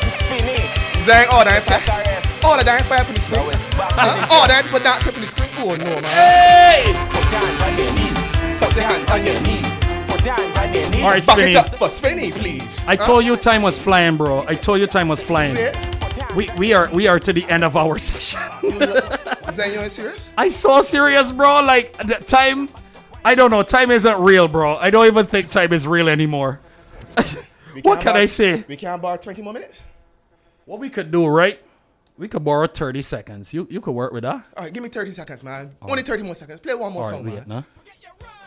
[0.06, 0.56] Spinny.
[1.04, 1.80] Then all that fire.
[1.80, 2.44] Caress.
[2.44, 3.44] All of oh, that fire for the screen.
[3.44, 4.26] Now it's back to Huh?
[4.26, 5.50] the All that for dancing for the screen.
[5.58, 6.04] Oh no, man.
[6.04, 6.84] Hey!
[7.10, 8.36] Put your hands on your knees.
[8.60, 9.80] Put your hands on your knees.
[10.08, 11.02] Put your hands on your knees.
[11.04, 11.52] All right, Back Spinny.
[11.52, 12.84] it up for Spinny, please.
[12.86, 14.44] I told you time was flying, bro.
[14.46, 15.56] I told you time was flying.
[15.56, 16.34] Yeah.
[16.36, 18.40] We we are we are to the end of our session.
[18.62, 20.32] Is that you serious?
[20.38, 21.62] I saw serious, bro.
[21.66, 22.68] Like the time,
[23.24, 23.62] I don't know.
[23.62, 24.76] Time isn't real, bro.
[24.76, 26.60] I don't even think time is real anymore.
[27.82, 28.64] What can't I say?
[28.68, 29.82] We can't bar 20 more minutes.
[30.66, 31.60] What we could do, right?
[32.16, 33.52] We could borrow 30 seconds.
[33.52, 34.44] You you could work with that.
[34.56, 35.74] All right, give me 30 seconds, man.
[35.82, 36.60] Only 30 more seconds.
[36.60, 37.44] Play one more All right, song, wait, man.
[37.48, 37.64] no.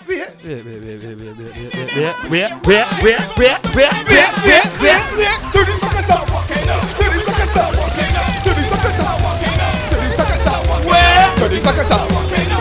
[0.07, 0.23] Wait.
[0.41, 3.91] Wait, wait, wait, wait, wait, wait, wait, wait, wait, wait, wait, wait, wait, wait, wait,
[4.07, 5.37] wait, wait.
[5.51, 6.27] 30 seconds out.
[6.29, 7.73] 30 seconds out.
[7.75, 9.21] 30 seconds out.
[9.91, 10.85] 30 seconds out.
[10.85, 11.35] Where?
[11.37, 12.07] 30 seconds out.
[12.07, 12.56] 30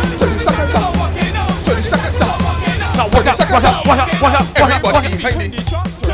[3.49, 3.87] What up?
[3.87, 4.21] What up?
[4.21, 4.83] What up?
[4.83, 5.73] What up?
[5.73, 6.06] Up?